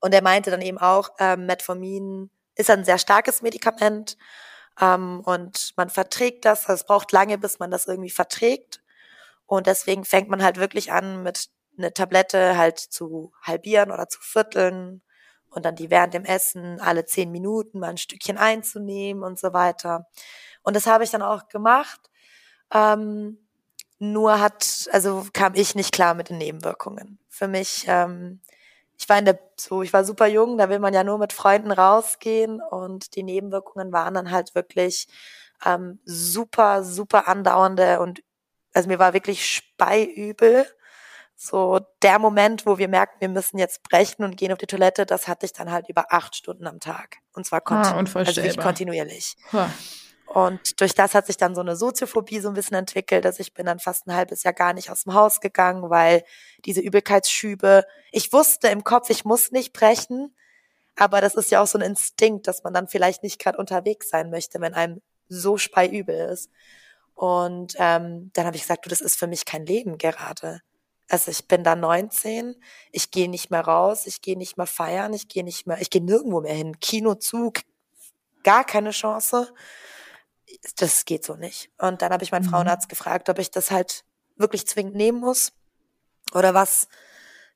[0.00, 4.16] Und er meinte dann eben auch, ähm, Metformin ist ein sehr starkes Medikament
[4.80, 6.68] ähm, und man verträgt das.
[6.68, 8.80] Also es braucht lange, bis man das irgendwie verträgt.
[9.46, 14.20] Und deswegen fängt man halt wirklich an, mit eine Tablette halt zu halbieren oder zu
[14.20, 15.02] vierteln
[15.50, 19.52] und dann die während dem Essen alle zehn Minuten mal ein Stückchen einzunehmen und so
[19.52, 20.06] weiter.
[20.62, 22.00] Und das habe ich dann auch gemacht.
[22.72, 23.38] Ähm,
[23.98, 27.18] nur hat, also kam ich nicht klar mit den Nebenwirkungen.
[27.28, 28.40] Für mich ähm,
[29.00, 31.32] ich war in der, so, ich war super jung, da will man ja nur mit
[31.32, 35.08] Freunden rausgehen und die Nebenwirkungen waren dann halt wirklich
[35.64, 38.22] ähm, super, super andauernde und
[38.74, 40.66] also mir war wirklich speiübel.
[41.34, 45.06] So der Moment, wo wir merken, wir müssen jetzt brechen und gehen auf die Toilette,
[45.06, 47.16] das hatte ich dann halt über acht Stunden am Tag.
[47.32, 49.34] Und zwar kontin ah, also kontinuierlich.
[49.54, 49.70] Ha.
[50.32, 53.26] Und durch das hat sich dann so eine Soziophobie so ein bisschen entwickelt.
[53.26, 56.22] Also ich bin dann fast ein halbes Jahr gar nicht aus dem Haus gegangen, weil
[56.64, 60.32] diese Übelkeitsschübe, ich wusste im Kopf, ich muss nicht brechen,
[60.94, 64.08] aber das ist ja auch so ein Instinkt, dass man dann vielleicht nicht gerade unterwegs
[64.08, 66.48] sein möchte, wenn einem so speiübel ist.
[67.14, 70.60] Und ähm, dann habe ich gesagt, du, das ist für mich kein Leben gerade.
[71.08, 72.54] Also ich bin da 19,
[72.92, 75.90] ich gehe nicht mehr raus, ich gehe nicht mehr feiern, ich gehe nicht mehr, ich
[75.90, 76.78] gehe nirgendwo mehr hin.
[76.78, 77.62] Kinozug,
[78.44, 79.52] gar keine Chance
[80.76, 81.70] das geht so nicht.
[81.78, 82.50] Und dann habe ich meinen mhm.
[82.50, 84.04] Frauenarzt gefragt, ob ich das halt
[84.36, 85.52] wirklich zwingend nehmen muss
[86.32, 86.88] oder was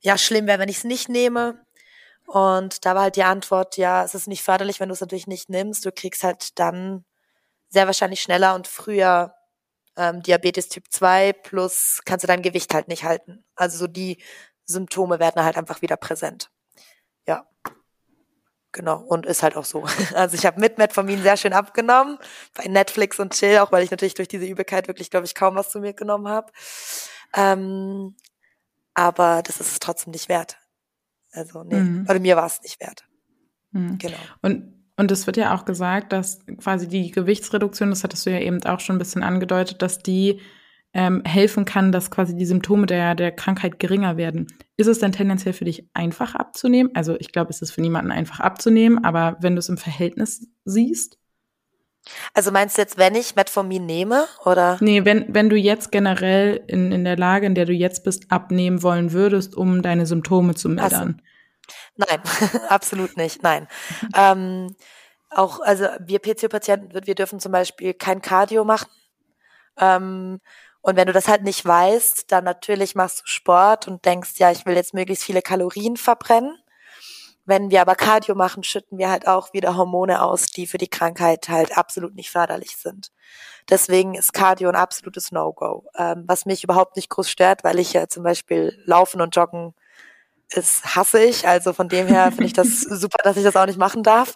[0.00, 1.64] ja schlimm wäre, wenn ich es nicht nehme.
[2.26, 5.26] Und da war halt die Antwort, ja, es ist nicht förderlich, wenn du es natürlich
[5.26, 5.84] nicht nimmst.
[5.84, 7.04] Du kriegst halt dann
[7.68, 9.34] sehr wahrscheinlich schneller und früher
[9.96, 13.44] ähm, Diabetes Typ 2 plus kannst du dein Gewicht halt nicht halten.
[13.54, 14.22] Also so die
[14.64, 16.50] Symptome werden halt einfach wieder präsent.
[17.26, 17.46] Ja.
[18.74, 19.84] Genau, und ist halt auch so.
[20.14, 22.18] Also ich habe mit Metformin sehr schön abgenommen,
[22.54, 25.54] bei Netflix und Chill, auch weil ich natürlich durch diese Übelkeit wirklich, glaube ich, kaum
[25.54, 26.52] was zu mir genommen habe.
[27.34, 28.16] Ähm,
[28.92, 30.58] aber das ist es trotzdem nicht wert.
[31.32, 32.06] Also, nee, mhm.
[32.08, 33.04] oder mir war es nicht wert.
[33.70, 33.98] Mhm.
[33.98, 34.18] Genau.
[34.42, 38.38] Und und es wird ja auch gesagt, dass quasi die Gewichtsreduktion, das hattest du ja
[38.38, 40.40] eben auch schon ein bisschen angedeutet, dass die
[40.94, 44.46] ähm, helfen kann, dass quasi die Symptome der, der Krankheit geringer werden.
[44.76, 46.90] Ist es denn tendenziell für dich einfach abzunehmen?
[46.94, 50.46] Also ich glaube, es ist für niemanden einfach abzunehmen, aber wenn du es im Verhältnis
[50.64, 51.18] siehst?
[52.32, 54.76] Also meinst du jetzt, wenn ich Metformin nehme oder?
[54.80, 58.30] Nee, wenn, wenn du jetzt generell in, in der Lage, in der du jetzt bist,
[58.30, 61.22] abnehmen wollen würdest, um deine Symptome zu mildern.
[61.96, 62.20] Nein,
[62.68, 63.68] absolut nicht, nein.
[64.16, 64.76] ähm,
[65.30, 68.88] auch, also wir PC-Patienten, wir dürfen zum Beispiel kein Cardio machen
[69.78, 70.40] Ähm,
[70.84, 74.50] und wenn du das halt nicht weißt, dann natürlich machst du Sport und denkst, ja,
[74.50, 76.58] ich will jetzt möglichst viele Kalorien verbrennen.
[77.46, 80.88] Wenn wir aber Cardio machen, schütten wir halt auch wieder Hormone aus, die für die
[80.88, 83.12] Krankheit halt absolut nicht förderlich sind.
[83.70, 87.94] Deswegen ist Cardio ein absolutes No-Go, ähm, was mich überhaupt nicht groß stört, weil ich
[87.94, 89.72] ja zum Beispiel Laufen und Joggen
[90.50, 91.48] ist hasse ich.
[91.48, 94.34] Also von dem her finde ich das super, dass ich das auch nicht machen darf.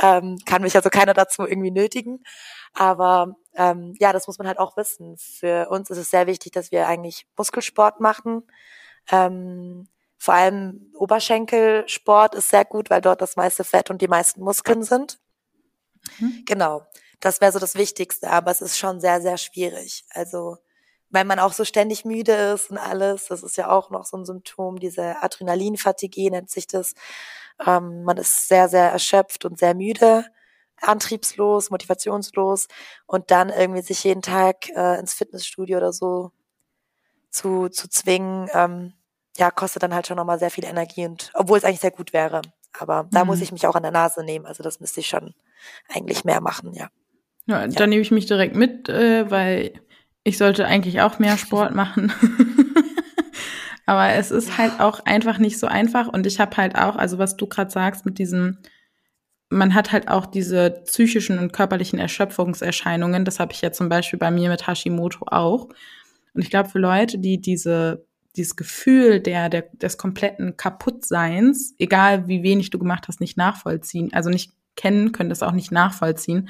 [0.00, 2.24] Ähm, kann mich also keiner dazu irgendwie nötigen.
[2.72, 5.16] Aber ähm, ja, das muss man halt auch wissen.
[5.18, 8.44] Für uns ist es sehr wichtig, dass wir eigentlich Muskelsport machen.
[9.10, 9.88] Ähm,
[10.18, 14.82] vor allem Oberschenkelsport ist sehr gut, weil dort das meiste Fett und die meisten Muskeln
[14.84, 15.18] sind.
[16.18, 16.44] Mhm.
[16.46, 16.86] Genau.
[17.20, 20.04] Das wäre so das Wichtigste, aber es ist schon sehr, sehr schwierig.
[20.10, 20.58] Also,
[21.10, 24.16] weil man auch so ständig müde ist und alles, das ist ja auch noch so
[24.16, 26.94] ein Symptom, diese Adrenalinfatigue nennt sich das.
[27.64, 30.24] Ähm, man ist sehr, sehr erschöpft und sehr müde,
[30.82, 32.68] antriebslos, motivationslos
[33.06, 36.32] und dann irgendwie sich jeden Tag äh, ins Fitnessstudio oder so
[37.30, 38.92] zu, zu zwingen, ähm,
[39.36, 42.12] ja, kostet dann halt schon nochmal sehr viel Energie und obwohl es eigentlich sehr gut
[42.12, 42.42] wäre.
[42.78, 43.28] Aber da mhm.
[43.28, 44.46] muss ich mich auch an der Nase nehmen.
[44.46, 45.34] Also das müsste ich schon
[45.88, 46.88] eigentlich mehr machen, ja.
[47.46, 47.86] Ja, ja.
[47.86, 49.80] nehme ich mich direkt mit, äh, weil
[50.24, 52.12] ich sollte eigentlich auch mehr Sport machen.
[53.86, 56.08] Aber es ist halt auch einfach nicht so einfach.
[56.08, 58.58] Und ich habe halt auch, also was du gerade sagst mit diesem,
[59.52, 63.24] man hat halt auch diese psychischen und körperlichen Erschöpfungserscheinungen.
[63.24, 65.68] Das habe ich ja zum Beispiel bei mir mit Hashimoto auch.
[66.34, 68.04] Und ich glaube, für Leute, die diese
[68.36, 74.10] dieses Gefühl der, der, des kompletten Kaputtseins, egal wie wenig du gemacht hast, nicht nachvollziehen,
[74.12, 76.48] also nicht kennen, können das auch nicht nachvollziehen,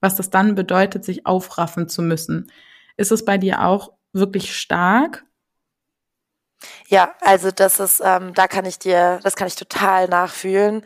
[0.00, 2.50] was das dann bedeutet, sich aufraffen zu müssen.
[2.96, 5.24] Ist es bei dir auch wirklich stark?
[6.88, 10.84] Ja, also das ist, ähm, da kann ich dir, das kann ich total nachfühlen.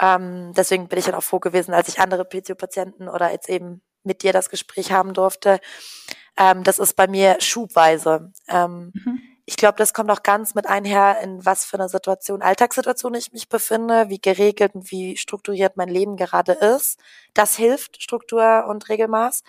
[0.00, 3.82] Ähm, deswegen bin ich dann auch froh gewesen, als ich andere PCO-Patienten oder jetzt eben
[4.02, 5.60] mit dir das Gespräch haben durfte.
[6.36, 8.32] Ähm, das ist bei mir schubweise.
[8.48, 9.20] Ähm, mhm.
[9.44, 13.32] Ich glaube, das kommt auch ganz mit einher, in was für einer Situation, Alltagssituation ich
[13.32, 17.00] mich befinde, wie geregelt und wie strukturiert mein Leben gerade ist.
[17.34, 19.42] Das hilft, Struktur und Regelmaß.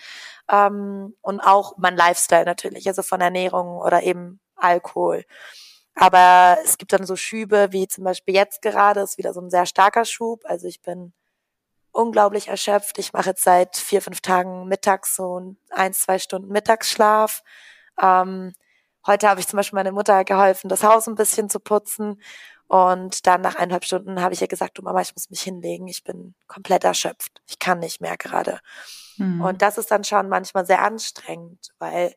[0.52, 5.24] Ähm, und auch mein Lifestyle natürlich, also von Ernährung oder eben Alkohol.
[5.96, 9.50] Aber es gibt dann so Schübe, wie zum Beispiel jetzt gerade, ist wieder so ein
[9.50, 10.42] sehr starker Schub.
[10.46, 11.14] Also ich bin
[11.92, 12.98] unglaublich erschöpft.
[12.98, 17.44] Ich mache jetzt seit vier, fünf Tagen mittags so ein, zwei Stunden Mittagsschlaf.
[18.02, 18.54] Ähm,
[19.08, 22.22] Heute habe ich zum Beispiel meine Mutter geholfen, das Haus ein bisschen zu putzen.
[22.68, 25.88] Und dann nach eineinhalb Stunden habe ich ihr gesagt, du Mama, ich muss mich hinlegen.
[25.88, 27.42] Ich bin komplett erschöpft.
[27.48, 28.60] Ich kann nicht mehr gerade.
[29.18, 29.42] Mhm.
[29.42, 32.14] Und das ist dann schon manchmal sehr anstrengend, weil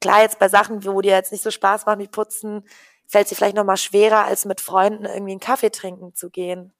[0.00, 2.62] klar jetzt bei Sachen, wo dir jetzt nicht so Spaß macht wie Putzen,
[3.08, 6.72] fällt dir vielleicht nochmal schwerer, als mit Freunden irgendwie einen Kaffee trinken zu gehen.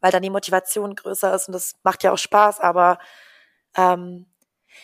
[0.00, 2.98] Weil dann die Motivation größer ist und das macht ja auch Spaß, aber
[3.76, 4.26] ähm,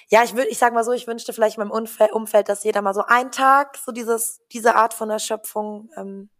[0.08, 2.64] ja, ich würde, ich sag mal so, ich wünschte vielleicht in meinem Umfeld, Umfeld, dass
[2.64, 6.30] jeder mal so einen Tag so dieses, diese Art von Erschöpfung ähm,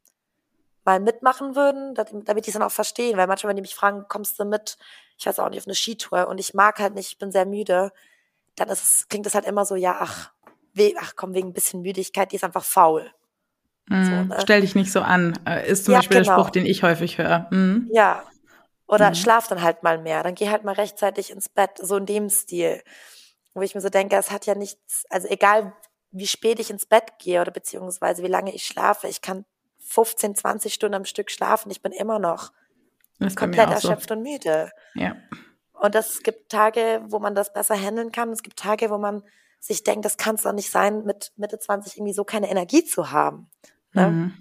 [0.84, 3.16] mal mitmachen würden, damit die es dann auch verstehen.
[3.16, 4.78] Weil manchmal, wenn die mich fragen, kommst du mit,
[5.18, 7.46] ich weiß auch nicht, auf eine Skitour und ich mag halt nicht, ich bin sehr
[7.46, 7.92] müde,
[8.56, 10.32] dann ist klingt es halt immer so, ja, ach,
[10.74, 13.12] we, ach komm, wegen ein bisschen Müdigkeit, die ist einfach faul.
[13.86, 14.36] Mm, so, ne?
[14.40, 16.36] Stell dich nicht so an, äh, ist zum ja, Beispiel genau.
[16.36, 17.48] der Spruch, den ich häufig höre.
[17.50, 17.88] Mm.
[17.92, 18.22] Ja.
[18.86, 19.14] Oder mm.
[19.14, 22.28] schlaf dann halt mal mehr, dann geh halt mal rechtzeitig ins Bett, so in dem
[22.30, 22.82] Stil
[23.54, 25.72] wo ich mir so denke, es hat ja nichts, also egal
[26.10, 29.44] wie spät ich ins Bett gehe oder beziehungsweise wie lange ich schlafe, ich kann
[29.80, 32.52] 15, 20 Stunden am Stück schlafen, ich bin immer noch
[33.36, 34.14] komplett erschöpft so.
[34.14, 34.70] und müde.
[34.94, 35.16] Ja.
[35.74, 38.30] Und es gibt Tage, wo man das besser handeln kann.
[38.30, 39.22] Es gibt Tage, wo man
[39.62, 42.84] sich denkt, das kann es doch nicht sein, mit Mitte 20 irgendwie so keine Energie
[42.84, 43.48] zu haben.
[43.92, 44.08] Ne?
[44.08, 44.34] Mhm.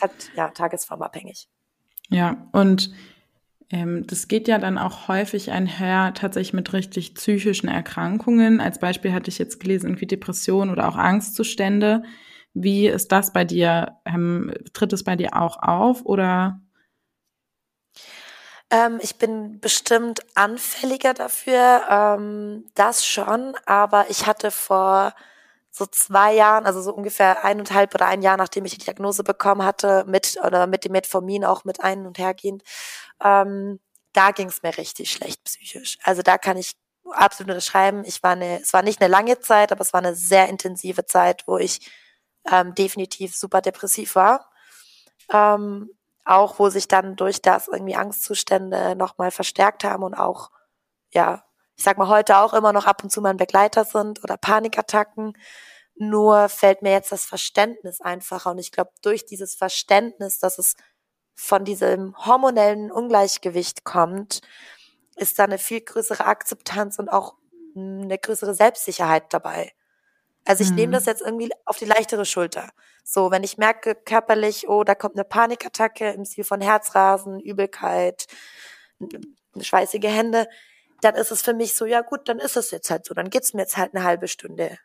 [0.00, 1.48] Hat ja tagesformabhängig.
[2.08, 2.90] Ja, und
[3.68, 8.60] ähm, das geht ja dann auch häufig einher tatsächlich mit richtig psychischen Erkrankungen.
[8.60, 12.04] Als Beispiel hatte ich jetzt gelesen, irgendwie Depressionen oder auch Angstzustände.
[12.54, 13.98] Wie ist das bei dir?
[14.06, 16.62] Ähm, tritt es bei dir auch auf oder?
[18.70, 25.14] Ähm, ich bin bestimmt anfälliger dafür, ähm, das schon, aber ich hatte vor
[25.70, 29.62] so zwei Jahren, also so ungefähr eineinhalb oder ein Jahr, nachdem ich die Diagnose bekommen
[29.64, 32.62] hatte, mit oder mit dem Metformin auch mit ein- und hergehend,
[33.22, 33.80] ähm,
[34.12, 35.98] da ging es mir richtig schlecht psychisch.
[36.04, 36.72] Also da kann ich
[37.12, 38.04] absolut unterschreiben.
[38.06, 41.06] Ich war eine, es war nicht eine lange Zeit, aber es war eine sehr intensive
[41.06, 41.90] Zeit, wo ich
[42.50, 44.50] ähm, definitiv super depressiv war.
[45.32, 45.90] Ähm,
[46.26, 50.50] auch wo sich dann durch das irgendwie Angstzustände nochmal verstärkt haben und auch,
[51.12, 51.44] ja,
[51.76, 55.38] ich sag mal, heute auch immer noch ab und zu mein Begleiter sind oder Panikattacken.
[55.94, 58.50] Nur fällt mir jetzt das Verständnis einfacher.
[58.50, 60.74] Und ich glaube, durch dieses Verständnis, dass es
[61.34, 64.40] von diesem hormonellen Ungleichgewicht kommt,
[65.16, 67.34] ist da eine viel größere Akzeptanz und auch
[67.76, 69.72] eine größere Selbstsicherheit dabei.
[70.46, 70.76] Also ich mhm.
[70.76, 72.70] nehme das jetzt irgendwie auf die leichtere Schulter.
[73.04, 78.26] So, wenn ich merke körperlich, oh, da kommt eine Panikattacke im Stil von Herzrasen, Übelkeit,
[79.60, 80.48] schweißige Hände,
[81.02, 83.14] dann ist es für mich so, ja gut, dann ist es jetzt halt so.
[83.14, 84.78] Dann geht's mir jetzt halt eine halbe Stunde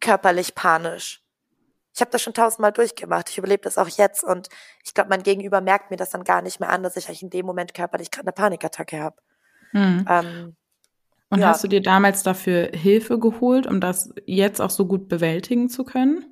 [0.00, 1.22] körperlich panisch.
[1.94, 3.30] Ich habe das schon tausendmal durchgemacht.
[3.30, 4.48] Ich überlebe das auch jetzt und
[4.84, 7.22] ich glaube, mein Gegenüber merkt mir das dann gar nicht mehr an, dass ich eigentlich
[7.22, 9.16] in dem Moment körperlich gerade eine Panikattacke habe.
[9.72, 10.06] Mhm.
[10.08, 10.56] Ähm,
[11.34, 11.48] und ja.
[11.48, 15.82] hast du dir damals dafür Hilfe geholt, um das jetzt auch so gut bewältigen zu
[15.82, 16.24] können?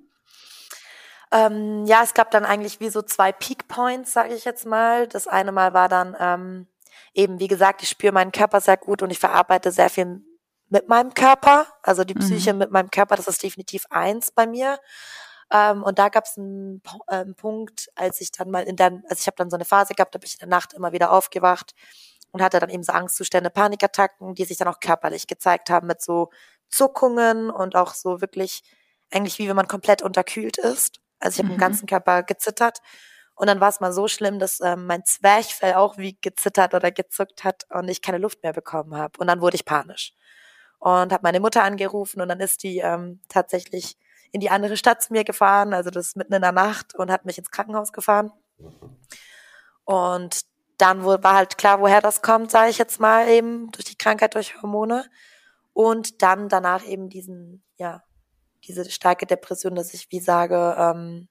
[1.32, 5.08] Ähm, ja, es gab dann eigentlich wie so zwei Peak Points, sage ich jetzt mal.
[5.08, 6.66] Das eine Mal war dann ähm,
[7.14, 10.24] eben, wie gesagt, ich spüre meinen Körper sehr gut und ich verarbeite sehr viel
[10.68, 11.66] mit meinem Körper.
[11.82, 12.60] Also die Psyche mhm.
[12.60, 14.78] mit meinem Körper, das ist definitiv eins bei mir.
[15.50, 19.16] Ähm, und da gab es einen, äh, Punkt, als ich dann mal in der, also
[19.18, 21.10] ich habe dann so eine Phase gehabt, da bin ich in der Nacht immer wieder
[21.10, 21.74] aufgewacht
[22.32, 26.02] und hatte dann eben so Angstzustände, Panikattacken, die sich dann auch körperlich gezeigt haben mit
[26.02, 26.30] so
[26.68, 28.62] Zuckungen und auch so wirklich
[29.10, 31.00] eigentlich wie wenn man komplett unterkühlt ist.
[31.20, 31.54] Also ich habe mhm.
[31.54, 32.78] im ganzen Körper gezittert.
[33.34, 36.90] Und dann war es mal so schlimm, dass ähm, mein Zwerchfell auch wie gezittert oder
[36.90, 39.18] gezuckt hat und ich keine Luft mehr bekommen habe.
[39.18, 40.14] Und dann wurde ich panisch
[40.82, 43.96] und habe meine Mutter angerufen und dann ist die ähm, tatsächlich
[44.32, 47.24] in die andere Stadt zu mir gefahren, also das mitten in der Nacht und hat
[47.24, 48.32] mich ins Krankenhaus gefahren.
[49.84, 50.42] Und
[50.82, 54.34] dann war halt klar, woher das kommt, sage ich jetzt mal eben durch die Krankheit,
[54.34, 55.04] durch Hormone
[55.72, 58.02] und dann danach eben diesen ja
[58.64, 61.28] diese starke Depression, dass ich wie sage, ähm,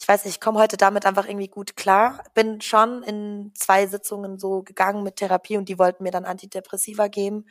[0.00, 2.22] ich weiß nicht, ich komme heute damit einfach irgendwie gut klar.
[2.34, 7.08] Bin schon in zwei Sitzungen so gegangen mit Therapie und die wollten mir dann Antidepressiva
[7.08, 7.46] geben.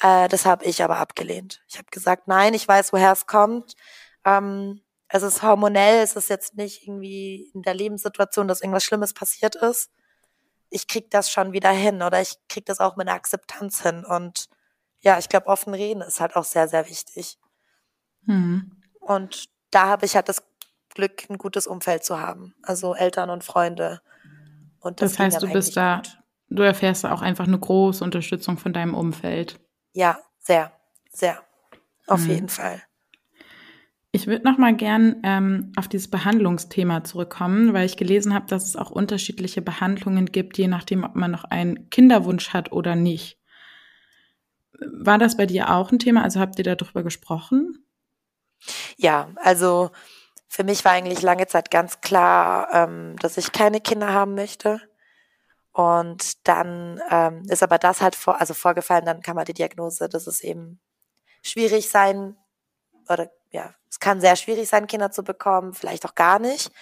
[0.00, 1.62] Äh, das habe ich aber abgelehnt.
[1.68, 3.74] Ich habe gesagt, nein, ich weiß, woher es kommt.
[4.24, 9.12] Ähm, es ist hormonell, es ist jetzt nicht irgendwie in der Lebenssituation, dass irgendwas Schlimmes
[9.12, 9.90] passiert ist.
[10.72, 14.04] Ich krieg das schon wieder hin oder ich krieg das auch mit einer Akzeptanz hin.
[14.04, 14.48] Und
[15.00, 17.38] ja, ich glaube, offen reden ist halt auch sehr, sehr wichtig.
[18.22, 18.82] Mhm.
[19.00, 20.42] Und da habe ich halt das
[20.94, 22.54] Glück, ein gutes Umfeld zu haben.
[22.62, 24.00] Also Eltern und Freunde.
[24.80, 26.18] Und das, das heißt, du bist da, gut.
[26.50, 29.60] du erfährst da auch einfach eine große Unterstützung von deinem Umfeld.
[29.92, 30.72] Ja, sehr,
[31.10, 31.42] sehr.
[32.06, 32.30] Auf mhm.
[32.30, 32.82] jeden Fall.
[34.14, 38.66] Ich würde noch mal gern ähm, auf dieses Behandlungsthema zurückkommen, weil ich gelesen habe, dass
[38.66, 43.38] es auch unterschiedliche Behandlungen gibt, je nachdem, ob man noch einen Kinderwunsch hat oder nicht.
[44.78, 46.22] War das bei dir auch ein Thema?
[46.22, 47.86] Also habt ihr darüber gesprochen?
[48.98, 49.90] Ja, also
[50.46, 54.82] für mich war eigentlich lange Zeit ganz klar, ähm, dass ich keine Kinder haben möchte.
[55.72, 60.10] Und dann ähm, ist aber das halt vor, also vorgefallen, dann kam halt die Diagnose,
[60.10, 60.80] dass es eben
[61.42, 62.36] schwierig sein
[63.08, 66.72] oder ja, es kann sehr schwierig sein, Kinder zu bekommen, vielleicht auch gar nicht.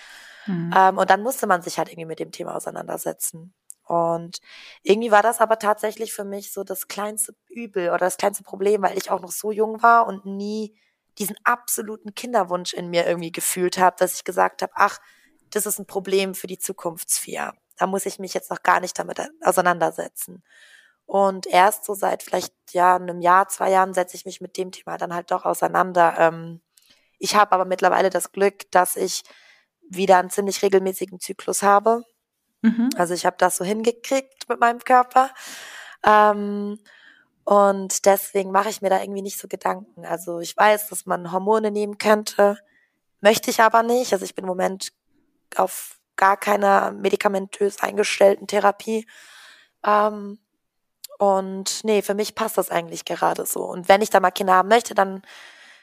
[0.46, 0.72] Mhm.
[0.74, 3.54] Ähm, und dann musste man sich halt irgendwie mit dem Thema auseinandersetzen.
[3.84, 4.38] Und
[4.82, 8.82] irgendwie war das aber tatsächlich für mich so das kleinste Übel oder das kleinste Problem,
[8.82, 10.78] weil ich auch noch so jung war und nie
[11.18, 15.00] diesen absoluten Kinderwunsch in mir irgendwie gefühlt habe, dass ich gesagt habe, ach,
[15.50, 17.52] das ist ein Problem für die Zukunftsfia.
[17.76, 20.44] Da muss ich mich jetzt noch gar nicht damit auseinandersetzen.
[21.10, 24.70] Und erst so seit vielleicht ja einem Jahr, zwei Jahren setze ich mich mit dem
[24.70, 26.14] Thema dann halt doch auseinander.
[26.16, 26.60] Ähm,
[27.18, 29.24] ich habe aber mittlerweile das Glück, dass ich
[29.88, 32.04] wieder einen ziemlich regelmäßigen Zyklus habe.
[32.62, 32.90] Mhm.
[32.94, 35.30] Also ich habe das so hingekriegt mit meinem Körper.
[36.06, 36.78] Ähm,
[37.42, 40.06] und deswegen mache ich mir da irgendwie nicht so Gedanken.
[40.06, 42.56] Also ich weiß, dass man Hormone nehmen könnte,
[43.20, 44.12] möchte ich aber nicht.
[44.12, 44.92] Also ich bin im Moment
[45.56, 49.08] auf gar keiner medikamentös eingestellten Therapie.
[49.84, 50.38] Ähm,
[51.20, 53.60] und nee, für mich passt das eigentlich gerade so.
[53.60, 55.20] Und wenn ich da mal Kinder haben möchte, dann,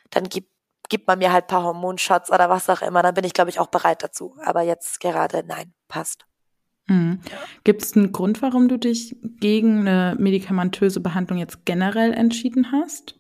[0.09, 0.49] dann gibt,
[0.89, 3.03] gibt man mir halt paar Hormonshots oder was auch immer.
[3.03, 4.35] Dann bin ich, glaube ich, auch bereit dazu.
[4.43, 6.25] Aber jetzt gerade, nein, passt.
[6.87, 7.19] Mhm.
[7.63, 13.19] Gibt es einen Grund, warum du dich gegen eine medikamentöse Behandlung jetzt generell entschieden hast?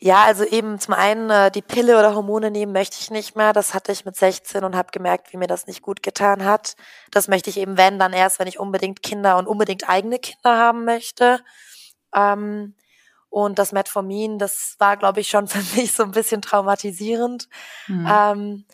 [0.00, 3.52] Ja, also eben zum einen äh, die Pille oder Hormone nehmen möchte ich nicht mehr.
[3.52, 6.76] Das hatte ich mit 16 und habe gemerkt, wie mir das nicht gut getan hat.
[7.10, 10.56] Das möchte ich eben, wenn, dann erst, wenn ich unbedingt Kinder und unbedingt eigene Kinder
[10.56, 11.40] haben möchte.
[12.14, 12.74] Ähm,
[13.28, 17.48] und das Metformin, das war, glaube ich, schon für mich so ein bisschen traumatisierend.
[17.88, 18.08] Mhm.
[18.10, 18.64] Ähm,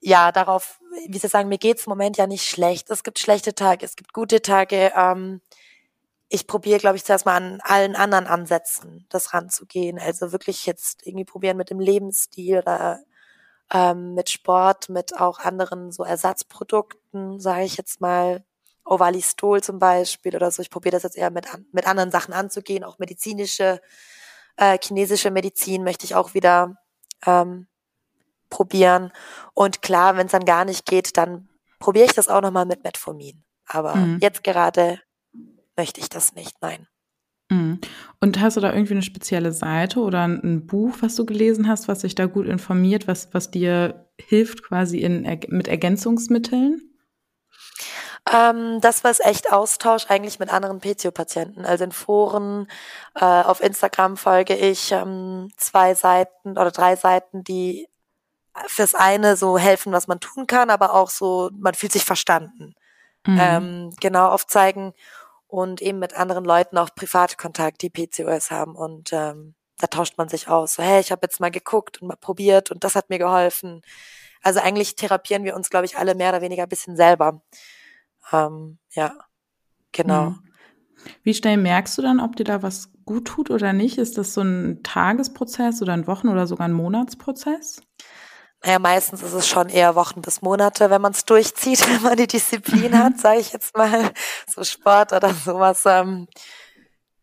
[0.00, 2.90] ja, darauf, wie Sie sagen, mir geht's im Moment ja nicht schlecht.
[2.90, 4.92] Es gibt schlechte Tage, es gibt gute Tage.
[4.96, 5.40] Ähm,
[6.32, 9.98] ich probiere, glaube ich, zuerst mal an allen anderen Ansätzen das ranzugehen.
[9.98, 13.00] Also wirklich jetzt irgendwie probieren mit dem Lebensstil oder
[13.72, 18.44] ähm, mit Sport, mit auch anderen so Ersatzprodukten, sage ich jetzt mal,
[18.84, 20.62] Ovalistol zum Beispiel oder so.
[20.62, 22.84] Ich probiere das jetzt eher mit, mit anderen Sachen anzugehen.
[22.84, 23.80] Auch medizinische,
[24.56, 26.76] äh, chinesische Medizin möchte ich auch wieder
[27.26, 27.66] ähm,
[28.50, 29.12] probieren.
[29.52, 31.48] Und klar, wenn es dann gar nicht geht, dann
[31.80, 33.42] probiere ich das auch nochmal mit Metformin.
[33.66, 34.18] Aber mhm.
[34.20, 35.00] jetzt gerade
[35.80, 36.86] möchte ich das nicht, nein.
[37.48, 37.80] Mhm.
[38.20, 41.88] Und hast du da irgendwie eine spezielle Seite oder ein Buch, was du gelesen hast,
[41.88, 46.82] was sich da gut informiert, was, was dir hilft quasi in, mit Ergänzungsmitteln?
[48.30, 51.64] Ähm, das war es echt Austausch eigentlich mit anderen PCO-Patienten.
[51.64, 52.68] Also in Foren,
[53.14, 57.88] äh, auf Instagram folge ich ähm, zwei Seiten oder drei Seiten, die
[58.66, 62.74] fürs eine so helfen, was man tun kann, aber auch so, man fühlt sich verstanden.
[63.26, 63.38] Mhm.
[63.40, 64.92] Ähm, genau aufzeigen
[65.50, 70.28] und eben mit anderen Leuten auch Privatkontakt, die PCOS haben und ähm, da tauscht man
[70.28, 70.74] sich aus.
[70.74, 73.82] So, hey, ich habe jetzt mal geguckt und mal probiert und das hat mir geholfen.
[74.42, 77.42] Also eigentlich therapieren wir uns, glaube ich, alle mehr oder weniger ein bisschen selber.
[78.32, 79.14] Ähm, ja,
[79.92, 80.30] genau.
[80.30, 80.42] Mhm.
[81.22, 83.98] Wie schnell merkst du dann, ob dir da was gut tut oder nicht?
[83.98, 87.82] Ist das so ein Tagesprozess oder ein Wochen- oder sogar ein Monatsprozess?
[88.62, 92.16] Naja, meistens ist es schon eher Wochen bis Monate, wenn man es durchzieht, wenn man
[92.16, 94.10] die Disziplin hat, sage ich jetzt mal,
[94.46, 95.84] so Sport oder sowas.
[95.86, 96.28] Ähm,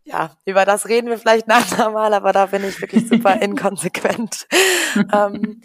[0.03, 4.47] ja, über das reden wir vielleicht nachher mal, aber da bin ich wirklich super inkonsequent.
[5.13, 5.61] ähm,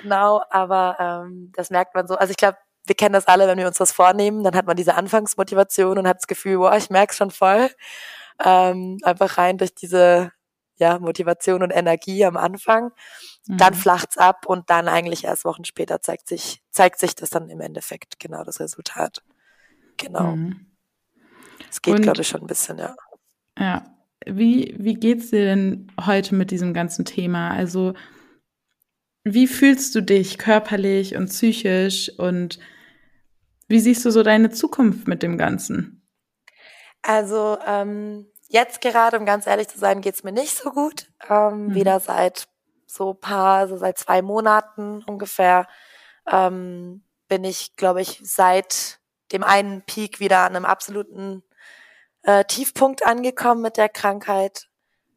[0.00, 2.14] genau, aber ähm, das merkt man so.
[2.14, 2.56] Also ich glaube,
[2.86, 6.08] wir kennen das alle, wenn wir uns das vornehmen, dann hat man diese Anfangsmotivation und
[6.08, 7.70] hat das Gefühl, boah, ich merke es schon voll.
[8.42, 10.32] Ähm, einfach rein durch diese
[10.80, 12.90] ja, Motivation und Energie am Anfang.
[13.46, 13.58] Mhm.
[13.58, 17.48] Dann flacht's ab und dann eigentlich erst Wochen später zeigt sich, zeigt sich das dann
[17.48, 19.22] im Endeffekt genau das Resultat.
[19.96, 20.36] Genau.
[20.36, 20.66] Mhm.
[21.70, 22.96] Es geht, glaube ich, schon ein bisschen, ja.
[23.58, 23.84] Ja.
[24.26, 27.52] Wie, wie geht's dir denn heute mit diesem ganzen Thema?
[27.52, 27.94] Also,
[29.24, 32.58] wie fühlst du dich körperlich und psychisch und
[33.68, 36.06] wie siehst du so deine Zukunft mit dem Ganzen?
[37.02, 41.10] Also ähm, jetzt gerade, um ganz ehrlich zu sein, geht's mir nicht so gut.
[41.28, 41.74] Ähm, mhm.
[41.74, 42.48] Wieder seit
[42.86, 45.66] so paar, so seit zwei Monaten ungefähr
[46.30, 49.00] ähm, bin ich, glaube ich, seit
[49.32, 51.42] dem einen Peak wieder an einem absoluten
[52.22, 54.68] äh, Tiefpunkt angekommen mit der Krankheit.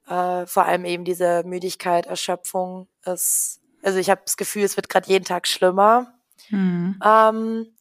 [0.08, 4.89] Äh, vor allem eben diese Müdigkeit, Erschöpfung ist also ich habe das Gefühl, es wird
[4.89, 6.13] gerade jeden Tag schlimmer.
[6.50, 7.00] Mhm.
[7.04, 7.73] Ähm,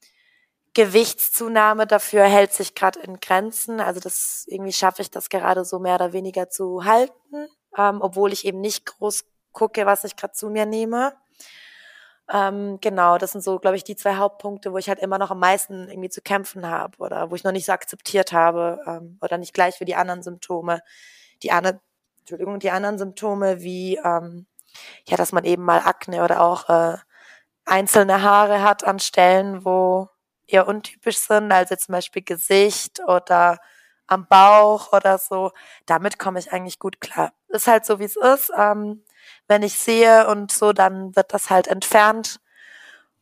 [0.74, 3.80] Gewichtszunahme dafür hält sich gerade in Grenzen.
[3.80, 8.32] Also das irgendwie schaffe ich das gerade so mehr oder weniger zu halten, ähm, obwohl
[8.32, 11.14] ich eben nicht groß gucke, was ich gerade zu mir nehme.
[12.32, 15.30] Ähm, genau, das sind so, glaube ich, die zwei Hauptpunkte, wo ich halt immer noch
[15.30, 19.18] am meisten irgendwie zu kämpfen habe oder wo ich noch nicht so akzeptiert habe ähm,
[19.20, 20.80] oder nicht gleich wie die anderen Symptome.
[21.42, 21.80] Die anderen,
[22.20, 24.46] Entschuldigung, die anderen Symptome wie ähm,
[25.06, 26.96] ja, dass man eben mal Akne oder auch äh,
[27.64, 30.08] einzelne Haare hat an Stellen, wo
[30.46, 33.59] eher untypisch sind, also zum Beispiel Gesicht oder
[34.07, 35.52] am Bauch oder so.
[35.87, 37.33] Damit komme ich eigentlich gut klar.
[37.48, 38.50] Ist halt so, wie es ist.
[38.57, 39.05] Ähm,
[39.48, 42.40] wenn ich sehe und so, dann wird das halt entfernt.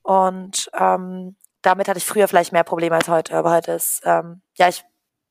[0.02, 3.36] Und ähm, damit hatte ich früher vielleicht mehr Probleme als heute.
[3.36, 4.84] Aber heute ist, ähm, ja, ich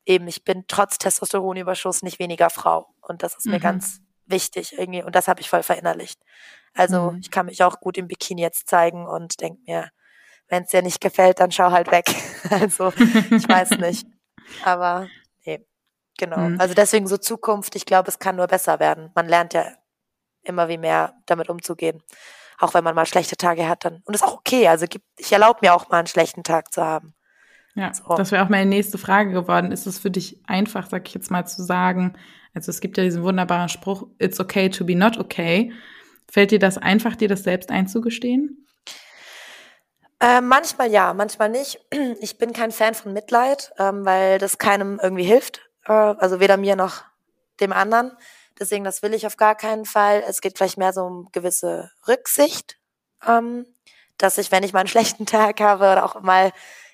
[0.05, 2.93] eben, ich bin trotz Testosteronüberschuss nicht weniger Frau.
[3.01, 3.53] Und das ist mhm.
[3.53, 6.21] mir ganz wichtig irgendwie und das habe ich voll verinnerlicht.
[6.73, 7.19] Also mhm.
[7.19, 9.89] ich kann mich auch gut im Bikini jetzt zeigen und denke mir,
[10.49, 12.05] wenn es dir nicht gefällt, dann schau halt weg.
[12.49, 14.07] also ich weiß nicht.
[14.65, 15.07] Aber
[15.45, 15.65] nee,
[16.17, 16.37] genau.
[16.37, 16.59] Mhm.
[16.59, 19.11] Also deswegen so Zukunft, ich glaube, es kann nur besser werden.
[19.15, 19.65] Man lernt ja
[20.43, 22.01] immer wie mehr damit umzugehen.
[22.57, 24.01] Auch wenn man mal schlechte Tage hat, dann.
[24.05, 24.67] Und ist auch okay.
[24.67, 27.13] Also gibt, ich erlaube mir auch mal einen schlechten Tag zu haben.
[27.75, 28.15] Ja, so.
[28.15, 29.71] das wäre auch meine nächste Frage geworden.
[29.71, 32.17] Ist es für dich einfach, sag ich jetzt mal, zu sagen,
[32.53, 35.71] also es gibt ja diesen wunderbaren Spruch, it's okay to be not okay.
[36.29, 38.65] Fällt dir das einfach, dir das selbst einzugestehen?
[40.21, 41.79] Äh, manchmal ja, manchmal nicht.
[42.21, 45.61] Ich bin kein Fan von Mitleid, ähm, weil das keinem irgendwie hilft.
[45.85, 47.03] Äh, also weder mir noch
[47.59, 48.11] dem anderen.
[48.59, 50.23] Deswegen, das will ich auf gar keinen Fall.
[50.27, 52.77] Es geht vielleicht mehr so um gewisse Rücksicht,
[53.25, 53.65] ähm,
[54.17, 56.51] dass ich, wenn ich mal einen schlechten Tag habe oder auch mal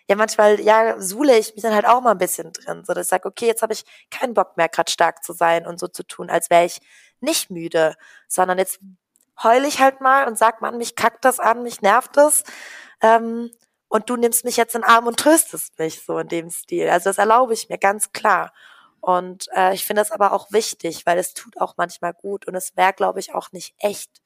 [0.07, 3.07] ja manchmal, ja, suhle ich mich dann halt auch mal ein bisschen drin, so dass
[3.07, 5.87] ich sage, okay, jetzt habe ich keinen Bock mehr, gerade stark zu sein und so
[5.87, 6.79] zu tun, als wäre ich
[7.21, 7.95] nicht müde,
[8.27, 8.79] sondern jetzt
[9.43, 12.43] heule ich halt mal und sag, man, mich kackt das an, mich nervt das.
[13.01, 13.51] Ähm,
[13.87, 16.89] und du nimmst mich jetzt in den Arm und tröstest mich so in dem Stil.
[16.89, 18.53] Also das erlaube ich mir ganz klar.
[18.99, 22.55] Und äh, ich finde das aber auch wichtig, weil es tut auch manchmal gut und
[22.55, 24.21] es wäre, glaube ich, auch nicht echt,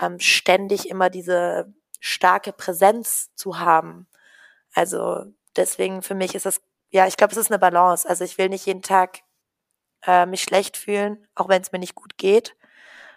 [0.00, 4.06] ähm, ständig immer diese starke Präsenz zu haben.
[4.74, 5.24] Also
[5.56, 6.60] deswegen für mich ist es,
[6.90, 8.08] ja, ich glaube, es ist eine Balance.
[8.08, 9.20] Also ich will nicht jeden Tag
[10.06, 12.56] äh, mich schlecht fühlen, auch wenn es mir nicht gut geht.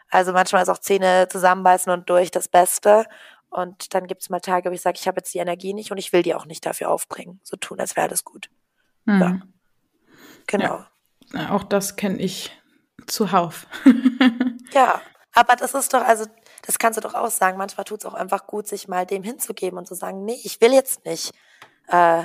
[0.10, 3.06] Also manchmal ist auch Zähne zusammenbeißen und durch das Beste.
[3.56, 5.90] Und dann gibt es mal Tage, wo ich sage, ich habe jetzt die Energie nicht
[5.90, 7.40] und ich will die auch nicht dafür aufbringen.
[7.42, 8.50] So tun, als wäre alles gut.
[9.06, 9.22] Mhm.
[9.22, 9.40] Ja.
[10.48, 10.86] Genau.
[11.32, 12.52] Ja, auch das kenne ich
[13.08, 13.66] zuhauf.
[14.74, 15.02] ja,
[15.34, 16.26] aber das ist doch, also
[16.64, 17.58] das kannst du doch auch sagen.
[17.58, 20.60] Manchmal tut es auch einfach gut, sich mal dem hinzugeben und zu sagen, nee, ich
[20.60, 21.32] will jetzt nicht
[21.88, 22.24] äh,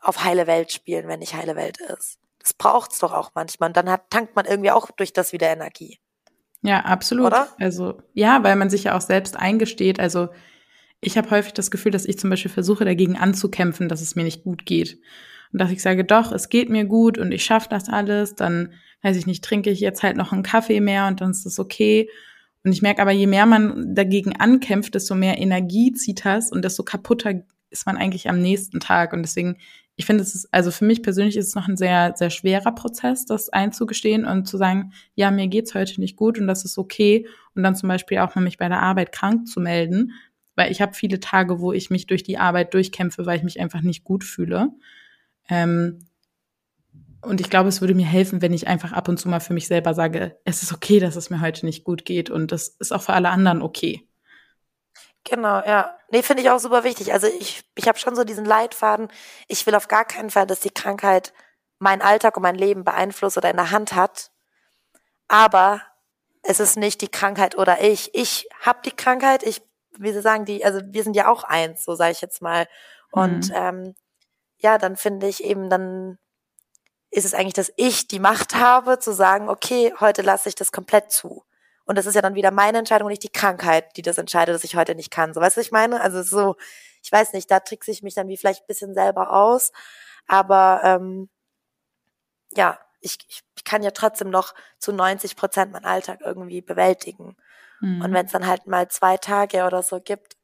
[0.00, 2.18] auf heile Welt spielen, wenn nicht heile Welt ist.
[2.38, 3.68] das braucht's doch auch manchmal.
[3.68, 6.00] Und dann hat, tankt man irgendwie auch durch das wieder Energie.
[6.62, 7.26] Ja, absolut.
[7.26, 7.48] Oder?
[7.58, 10.00] Also ja, weil man sich ja auch selbst eingesteht.
[10.00, 10.28] Also
[11.00, 14.24] ich habe häufig das Gefühl, dass ich zum Beispiel versuche, dagegen anzukämpfen, dass es mir
[14.24, 14.98] nicht gut geht.
[15.52, 18.72] Und dass ich sage, doch, es geht mir gut und ich schaffe das alles, dann,
[19.02, 21.58] weiß ich nicht, trinke ich jetzt halt noch einen Kaffee mehr und dann ist das
[21.58, 22.08] okay.
[22.64, 26.64] Und ich merke aber, je mehr man dagegen ankämpft, desto mehr Energie zieht das und
[26.64, 29.12] desto kaputter ist man eigentlich am nächsten Tag.
[29.12, 29.56] Und deswegen,
[30.02, 32.72] ich finde, es ist, also für mich persönlich ist es noch ein sehr, sehr schwerer
[32.72, 36.76] Prozess, das einzugestehen und zu sagen, ja, mir geht's heute nicht gut und das ist
[36.76, 37.28] okay.
[37.54, 40.10] Und dann zum Beispiel auch mal mich bei der Arbeit krank zu melden,
[40.56, 43.60] weil ich habe viele Tage, wo ich mich durch die Arbeit durchkämpfe, weil ich mich
[43.60, 44.70] einfach nicht gut fühle.
[45.48, 46.00] Ähm,
[47.20, 49.54] und ich glaube, es würde mir helfen, wenn ich einfach ab und zu mal für
[49.54, 52.70] mich selber sage, es ist okay, dass es mir heute nicht gut geht und das
[52.80, 54.04] ist auch für alle anderen okay.
[55.24, 55.96] Genau, ja.
[56.10, 57.12] Nee, finde ich auch super wichtig.
[57.12, 59.08] Also ich, ich habe schon so diesen Leitfaden.
[59.48, 61.32] Ich will auf gar keinen Fall, dass die Krankheit
[61.78, 64.30] meinen Alltag und mein Leben beeinflusst oder in der Hand hat.
[65.28, 65.82] Aber
[66.42, 68.14] es ist nicht die Krankheit oder ich.
[68.14, 69.62] Ich habe die Krankheit, ich,
[69.98, 72.66] wie Sie sagen, die, also wir sind ja auch eins, so sage ich jetzt mal.
[73.10, 73.54] Und mhm.
[73.54, 73.94] ähm,
[74.58, 76.18] ja, dann finde ich eben, dann
[77.10, 80.72] ist es eigentlich, dass ich die Macht habe, zu sagen, okay, heute lasse ich das
[80.72, 81.44] komplett zu.
[81.92, 84.54] Und das ist ja dann wieder meine Entscheidung und nicht die Krankheit, die das entscheidet,
[84.54, 85.34] dass ich heute nicht kann.
[85.34, 86.00] So, weißt du, was ich meine?
[86.00, 86.56] Also so,
[87.02, 89.72] ich weiß nicht, da trickse ich mich dann wie vielleicht ein bisschen selber aus.
[90.26, 91.28] Aber ähm,
[92.56, 97.36] ja, ich, ich kann ja trotzdem noch zu 90 Prozent meinen Alltag irgendwie bewältigen.
[97.82, 98.00] Mhm.
[98.00, 100.38] Und wenn es dann halt mal zwei Tage oder so gibt,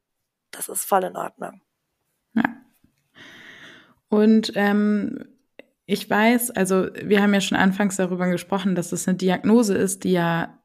[0.51, 1.63] das ist voll in Ordnung.
[2.35, 2.45] Ja.
[4.11, 5.25] Und ähm,
[5.87, 10.05] ich weiß, also wir haben ja schon anfangs darüber gesprochen, dass es eine Diagnose ist,
[10.05, 10.58] die ja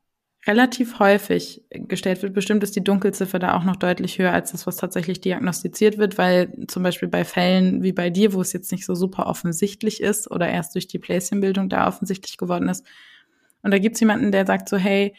[0.46, 2.34] relativ häufig gestellt wird.
[2.34, 6.18] Bestimmt ist die Dunkelziffer da auch noch deutlich höher als das, was tatsächlich diagnostiziert wird,
[6.18, 10.02] weil zum Beispiel bei Fällen wie bei dir, wo es jetzt nicht so super offensichtlich
[10.02, 12.86] ist oder erst durch die Pläschenbildung da offensichtlich geworden ist.
[13.62, 15.16] Und da gibt's jemanden, der sagt so, hey,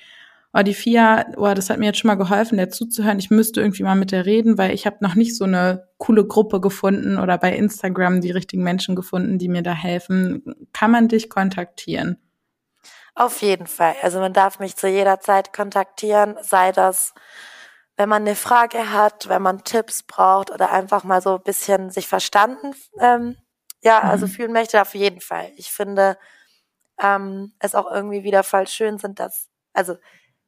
[0.52, 3.18] oh, die FIA, oh, das hat mir jetzt schon mal geholfen, der zuzuhören.
[3.18, 6.26] Ich müsste irgendwie mal mit der reden, weil ich habe noch nicht so eine coole
[6.26, 10.42] Gruppe gefunden oder bei Instagram die richtigen Menschen gefunden, die mir da helfen.
[10.74, 12.18] Kann man dich kontaktieren?
[13.14, 13.94] Auf jeden Fall.
[14.02, 17.14] Also man darf mich zu jeder Zeit kontaktieren, sei das,
[17.96, 21.90] wenn man eine Frage hat, wenn man Tipps braucht oder einfach mal so ein bisschen
[21.90, 23.36] sich verstanden, ähm,
[23.82, 24.10] ja, also mhm.
[24.10, 25.52] also fühlen möchte, auf jeden Fall.
[25.56, 26.18] Ich finde
[27.00, 29.96] ähm, es auch irgendwie wieder voll schön sind, dass, also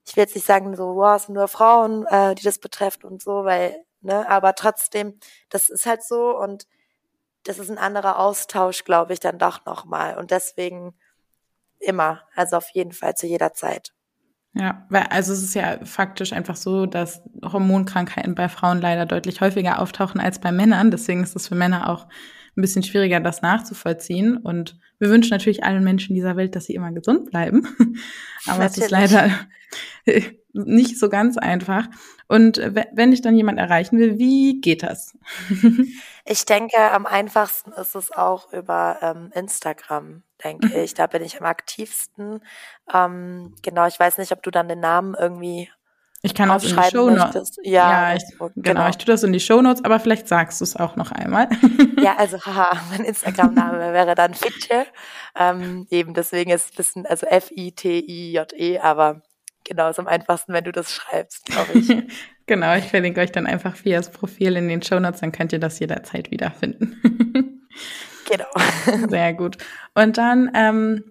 [0.07, 3.05] ich will jetzt nicht sagen, so, wow, es sind nur Frauen, äh, die das betrifft
[3.05, 5.19] und so, weil, ne, aber trotzdem,
[5.51, 6.67] das ist halt so und
[7.45, 10.19] das ist ein anderer Austausch, glaube ich, dann doch nochmal.
[10.19, 10.95] Und deswegen
[11.81, 13.93] immer, also auf jeden Fall zu jeder Zeit.
[14.59, 19.43] Ja, weil also es ist ja faktisch einfach so, dass Hormonkrankheiten bei Frauen leider deutlich
[19.43, 20.91] häufiger auftauchen als bei Männern.
[20.91, 22.07] Deswegen ist es für Männer auch
[22.57, 24.39] ein bisschen schwieriger, das nachzuvollziehen.
[24.39, 27.67] Und wir wünschen natürlich allen Menschen dieser Welt, dass sie immer gesund bleiben.
[28.47, 28.79] Aber natürlich.
[28.79, 29.31] es ist leider
[30.55, 31.89] nicht so ganz einfach.
[32.29, 32.59] Und
[32.93, 35.19] wenn ich dann jemand erreichen will, wie geht das?
[36.29, 40.77] Ich denke, am einfachsten ist es auch über ähm, Instagram, denke mhm.
[40.83, 40.95] ich.
[40.95, 42.41] Da bin ich am aktivsten.
[42.93, 45.71] Ähm, genau, ich weiß nicht, ob du dann den Namen irgendwie
[46.23, 47.57] ich kann das in die Show Notes.
[47.63, 48.51] Ja, ja ich, genau.
[48.57, 48.89] genau.
[48.89, 51.49] Ich tue das in die Show Notes, aber vielleicht sagst du es auch noch einmal.
[52.01, 54.87] ja, also haha, mein Instagram-Name wäre dann Fitche.
[55.37, 59.23] Ähm, eben deswegen ist es ein bisschen, also F-I-T-I-J-E, aber
[59.67, 61.89] genau, ist am einfachsten, wenn du das schreibst, glaube ich.
[62.47, 65.59] genau, ich verlinke euch dann einfach Fias Profil in den Show Notes, dann könnt ihr
[65.59, 67.01] das jederzeit wiederfinden.
[68.29, 69.09] genau.
[69.09, 69.59] Sehr gut.
[69.95, 71.05] Und dann ähm,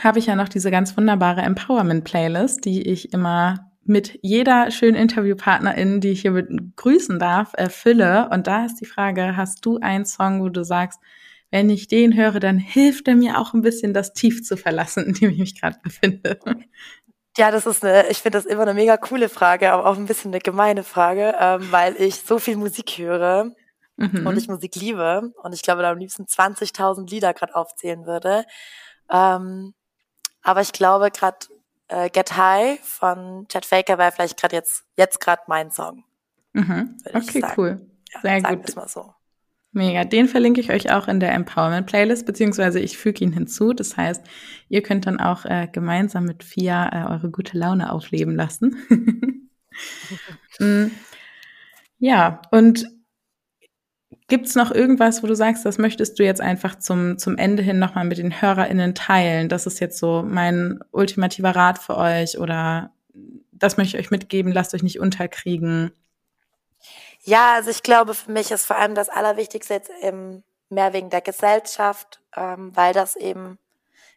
[0.00, 6.00] habe ich ja noch diese ganz wunderbare Empowerment-Playlist, die ich immer mit jeder schönen Interviewpartnerin,
[6.00, 8.28] die ich hier begrüßen darf, erfülle.
[8.30, 11.00] Und da ist die Frage, hast du einen Song, wo du sagst,
[11.50, 15.06] wenn ich den höre, dann hilft er mir auch ein bisschen, das Tief zu verlassen,
[15.06, 16.38] in dem ich mich gerade befinde.
[17.38, 20.06] Ja, das ist eine, ich finde das immer eine mega coole Frage, aber auch ein
[20.06, 23.52] bisschen eine gemeine Frage, ähm, weil ich so viel Musik höre
[23.96, 24.26] mhm.
[24.26, 28.44] und ich Musik liebe und ich glaube, da am liebsten 20.000 Lieder gerade aufzählen würde.
[29.08, 29.72] Ähm,
[30.42, 31.38] aber ich glaube, gerade
[31.86, 36.02] äh, Get High von Chad Faker wäre vielleicht gerade jetzt, jetzt gerade mein Song.
[36.54, 36.98] Mhm.
[37.14, 37.86] Okay, cool.
[38.14, 38.74] Ja, Sehr gut.
[38.74, 39.14] Mal so.
[39.72, 40.04] Mega.
[40.04, 43.72] Den verlinke ich euch auch in der Empowerment Playlist, beziehungsweise ich füge ihn hinzu.
[43.72, 44.24] Das heißt,
[44.68, 48.76] ihr könnt dann auch äh, gemeinsam mit Fia äh, eure gute Laune aufleben lassen.
[50.58, 50.86] mm.
[51.98, 52.86] Ja, und
[54.28, 57.78] Gibt's noch irgendwas, wo du sagst, das möchtest du jetzt einfach zum, zum Ende hin
[57.78, 59.48] nochmal mit den HörerInnen teilen?
[59.48, 62.92] Das ist jetzt so mein ultimativer Rat für euch oder
[63.52, 65.92] das möchte ich euch mitgeben, lasst euch nicht unterkriegen.
[67.28, 71.10] Ja, also ich glaube, für mich ist vor allem das Allerwichtigste jetzt eben mehr wegen
[71.10, 73.58] der Gesellschaft, ähm, weil das eben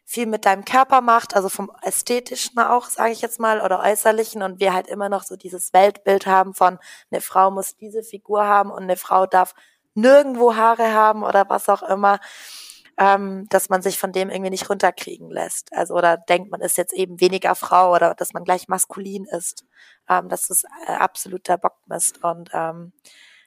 [0.06, 4.42] viel mit deinem Körper macht, also vom ästhetischen auch, sage ich jetzt mal, oder äußerlichen
[4.42, 6.78] und wir halt immer noch so dieses Weltbild haben von
[7.10, 9.54] eine Frau muss diese Figur haben und eine Frau darf
[9.92, 12.18] nirgendwo Haare haben oder was auch immer,
[13.02, 15.72] ähm, dass man sich von dem irgendwie nicht runterkriegen lässt.
[15.72, 19.64] Also oder denkt, man ist jetzt eben weniger Frau oder dass man gleich maskulin ist.
[20.08, 22.92] Ähm, das ist äh, absoluter Bockmist und ähm,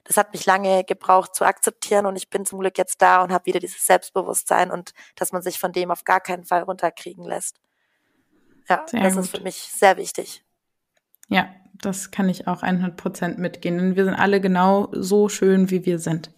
[0.03, 3.31] das hat mich lange gebraucht zu akzeptieren und ich bin zum Glück jetzt da und
[3.31, 7.23] habe wieder dieses Selbstbewusstsein und dass man sich von dem auf gar keinen Fall runterkriegen
[7.23, 7.61] lässt.
[8.67, 9.23] Ja, sehr das gut.
[9.23, 10.43] ist für mich sehr wichtig.
[11.29, 11.47] Ja,
[11.81, 13.77] das kann ich auch 100 Prozent mitgehen.
[13.77, 16.31] Denn wir sind alle genau so schön, wie wir sind.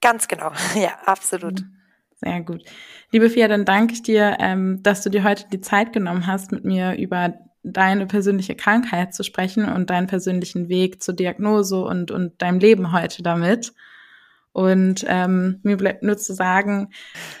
[0.00, 1.60] Ganz genau, ja, absolut.
[1.60, 1.76] Mhm.
[2.16, 2.64] Sehr gut.
[3.12, 6.50] Liebe Fia, dann danke ich dir, ähm, dass du dir heute die Zeit genommen hast,
[6.50, 12.10] mit mir über deine persönliche Krankheit zu sprechen und deinen persönlichen Weg zur Diagnose und,
[12.10, 13.74] und deinem Leben heute damit.
[14.52, 16.88] Und ähm, mir bleibt nur zu sagen,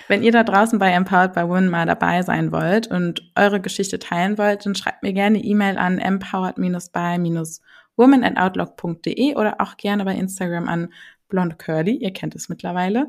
[0.08, 3.98] wenn ihr da draußen bei Empowered by Women mal dabei sein wollt und eure Geschichte
[3.98, 10.14] teilen wollt, dann schreibt mir gerne E-Mail an empowered-by-woman at outlook.de oder auch gerne bei
[10.14, 10.92] Instagram an
[11.28, 13.08] blonde curly, ihr kennt es mittlerweile.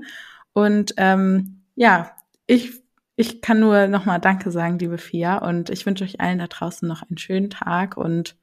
[0.53, 2.11] Und ähm, ja,
[2.47, 2.81] ich
[3.19, 6.87] ich kann nur nochmal Danke sagen, liebe Fia, und ich wünsche euch allen da draußen
[6.87, 8.37] noch einen schönen Tag und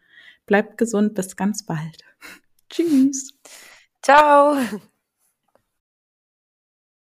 [0.47, 1.15] bleibt gesund.
[1.15, 2.05] Bis ganz bald.
[2.71, 3.39] Tschüss.
[4.03, 4.57] Ciao.